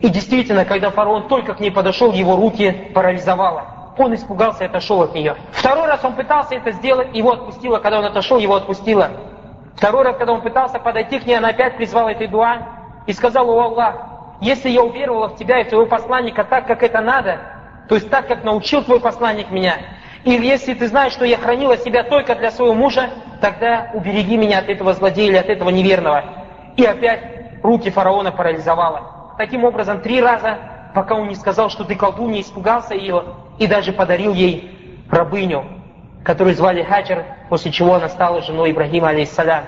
И 0.00 0.08
действительно, 0.08 0.64
когда 0.64 0.90
фараон 0.90 1.28
только 1.28 1.54
к 1.54 1.60
ней 1.60 1.70
подошел, 1.70 2.12
его 2.12 2.36
руки 2.36 2.90
парализовало. 2.94 3.92
Он 3.98 4.14
испугался 4.14 4.64
и 4.64 4.66
отошел 4.66 5.02
от 5.02 5.12
нее. 5.12 5.36
Второй 5.52 5.86
раз 5.86 6.02
он 6.04 6.14
пытался 6.14 6.54
это 6.54 6.70
сделать, 6.72 7.08
его 7.14 7.32
отпустило. 7.32 7.78
Когда 7.78 7.98
он 7.98 8.06
отошел, 8.06 8.38
его 8.38 8.54
отпустило. 8.54 9.10
Второй 9.80 10.04
раз, 10.04 10.18
когда 10.18 10.34
он 10.34 10.42
пытался 10.42 10.78
подойти 10.78 11.18
к 11.18 11.24
ней, 11.24 11.38
она 11.38 11.48
опять 11.48 11.78
призвала 11.78 12.12
этой 12.12 12.26
дуа 12.26 12.58
и 13.06 13.14
сказала, 13.14 13.50
о 13.50 13.62
Аллах, 13.62 13.94
если 14.42 14.68
я 14.68 14.82
уверовала 14.82 15.28
в 15.28 15.36
тебя 15.36 15.58
и 15.58 15.64
в 15.64 15.70
твоего 15.70 15.86
посланника 15.86 16.44
так, 16.44 16.66
как 16.66 16.82
это 16.82 17.00
надо, 17.00 17.38
то 17.88 17.94
есть 17.94 18.10
так, 18.10 18.28
как 18.28 18.44
научил 18.44 18.84
твой 18.84 19.00
посланник 19.00 19.50
меня, 19.50 19.76
или 20.24 20.44
если 20.44 20.74
ты 20.74 20.86
знаешь, 20.86 21.14
что 21.14 21.24
я 21.24 21.38
хранила 21.38 21.78
себя 21.78 22.02
только 22.02 22.34
для 22.34 22.50
своего 22.50 22.74
мужа, 22.74 23.08
тогда 23.40 23.90
убереги 23.94 24.36
меня 24.36 24.58
от 24.58 24.68
этого 24.68 24.92
злодея 24.92 25.28
или 25.28 25.36
от 25.38 25.46
этого 25.46 25.70
неверного. 25.70 26.24
И 26.76 26.84
опять 26.84 27.62
руки 27.62 27.88
фараона 27.88 28.32
парализовала. 28.32 29.34
Таким 29.38 29.64
образом, 29.64 30.02
три 30.02 30.20
раза 30.20 30.58
пока 30.94 31.14
он 31.14 31.28
не 31.28 31.36
сказал, 31.36 31.70
что 31.70 31.84
ты 31.84 31.94
колдунья, 31.94 32.42
испугался 32.42 32.94
ее 32.94 33.24
и 33.58 33.66
даже 33.66 33.94
подарил 33.94 34.34
ей 34.34 35.06
рабыню, 35.10 35.64
которую 36.22 36.54
звали 36.54 36.82
Хаджар, 36.82 37.24
после 37.50 37.72
чего 37.72 37.96
она 37.96 38.08
стала 38.08 38.40
женой 38.40 38.70
Ибрагима, 38.70 39.08
алейхиссалям. 39.08 39.64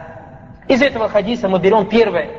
Из 0.69 0.81
этого 0.81 1.09
хадиса 1.09 1.49
мы 1.49 1.59
берем 1.59 1.87
первое. 1.87 2.31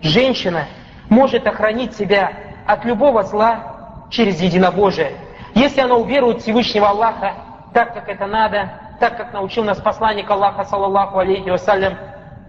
Женщина 0.00 0.66
может 1.10 1.46
охранить 1.46 1.94
себя 1.94 2.32
от 2.66 2.84
любого 2.84 3.24
зла 3.24 4.06
через 4.10 4.40
единобожие. 4.40 5.12
Если 5.54 5.80
она 5.80 5.96
уверует 5.96 6.40
Всевышнего 6.40 6.88
Аллаха 6.88 7.34
так, 7.74 7.92
как 7.92 8.08
это 8.08 8.26
надо, 8.26 8.72
так, 9.00 9.16
как 9.16 9.32
научил 9.32 9.64
нас 9.64 9.78
посланник 9.78 10.30
Аллаха, 10.30 10.64
саллаллаху 10.64 11.18
алейхи 11.18 11.50
вассалям, 11.50 11.94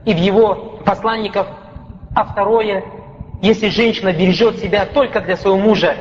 и 0.05 0.13
в 0.13 0.17
его 0.17 0.79
посланников. 0.85 1.47
А 2.15 2.23
второе, 2.25 2.83
если 3.41 3.69
женщина 3.69 4.13
бережет 4.13 4.59
себя 4.59 4.85
только 4.85 5.21
для 5.21 5.37
своего 5.37 5.57
мужа, 5.57 5.95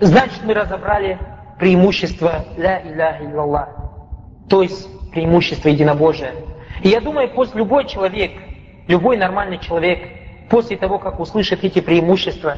значит 0.00 0.42
мы 0.44 0.54
разобрали 0.54 1.18
преимущество 1.58 2.46
ля 2.56 2.80
иляха 2.82 3.24
иллаллах, 3.24 3.68
то 4.48 4.62
есть 4.62 4.88
преимущество 5.12 5.68
единобожия. 5.68 6.32
И 6.82 6.88
я 6.88 7.00
думаю, 7.00 7.28
после 7.28 7.58
любой 7.58 7.86
человек, 7.86 8.32
любой 8.88 9.16
нормальный 9.16 9.58
человек, 9.58 10.00
после 10.50 10.76
того, 10.76 10.98
как 10.98 11.20
услышит 11.20 11.62
эти 11.64 11.80
преимущества, 11.80 12.56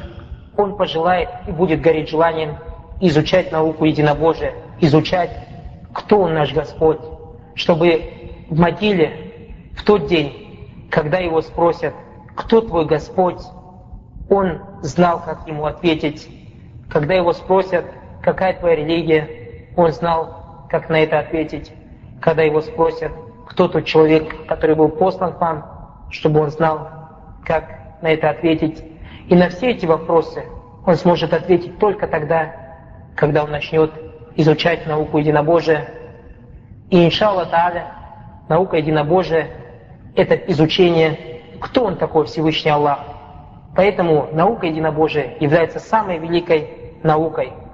он 0.57 0.77
пожелает 0.77 1.29
и 1.47 1.51
будет 1.51 1.81
гореть 1.81 2.09
желанием 2.09 2.57
изучать 3.01 3.51
науку 3.51 3.85
единобожия, 3.85 4.53
изучать, 4.79 5.31
кто 5.93 6.21
он 6.21 6.33
наш 6.33 6.53
Господь, 6.53 6.99
чтобы 7.55 8.01
в 8.49 8.57
могиле, 8.57 9.51
в 9.75 9.83
тот 9.83 10.07
день, 10.07 10.87
когда 10.89 11.19
его 11.19 11.41
спросят, 11.41 11.93
кто 12.35 12.61
твой 12.61 12.85
Господь, 12.85 13.41
он 14.29 14.61
знал, 14.81 15.21
как 15.23 15.47
ему 15.47 15.65
ответить. 15.65 16.27
Когда 16.89 17.13
его 17.13 17.33
спросят, 17.33 17.85
какая 18.21 18.53
твоя 18.53 18.75
религия, 18.75 19.69
он 19.75 19.91
знал, 19.91 20.67
как 20.69 20.89
на 20.89 21.01
это 21.01 21.19
ответить. 21.19 21.71
Когда 22.21 22.43
его 22.43 22.61
спросят, 22.61 23.11
кто 23.47 23.67
тот 23.67 23.85
человек, 23.85 24.47
который 24.47 24.75
был 24.75 24.89
послан 24.89 25.33
к 25.33 25.41
вам, 25.41 25.65
чтобы 26.09 26.41
он 26.41 26.49
знал, 26.49 26.89
как 27.45 28.01
на 28.01 28.07
это 28.07 28.29
ответить. 28.29 28.83
И 29.27 29.35
на 29.35 29.49
все 29.49 29.71
эти 29.71 29.85
вопросы 29.85 30.43
он 30.85 30.95
сможет 30.95 31.33
ответить 31.33 31.77
только 31.79 32.07
тогда, 32.07 32.53
когда 33.15 33.43
он 33.43 33.51
начнет 33.51 33.91
изучать 34.35 34.85
науку 34.87 35.17
единобожия. 35.17 35.89
И 36.89 37.05
иншалла 37.05 37.47
та'аля, 37.51 37.85
наука 38.49 38.77
единобожия– 38.77 39.47
это 40.15 40.35
изучение, 40.35 41.41
кто 41.59 41.85
он 41.85 41.97
такой 41.97 42.25
Всевышний 42.25 42.71
Аллах, 42.71 42.99
Поэтому 43.75 44.29
наука 44.31 44.67
единобожия 44.67 45.35
является 45.41 45.79
самой 45.79 46.17
великой 46.17 46.93
наукой– 47.03 47.51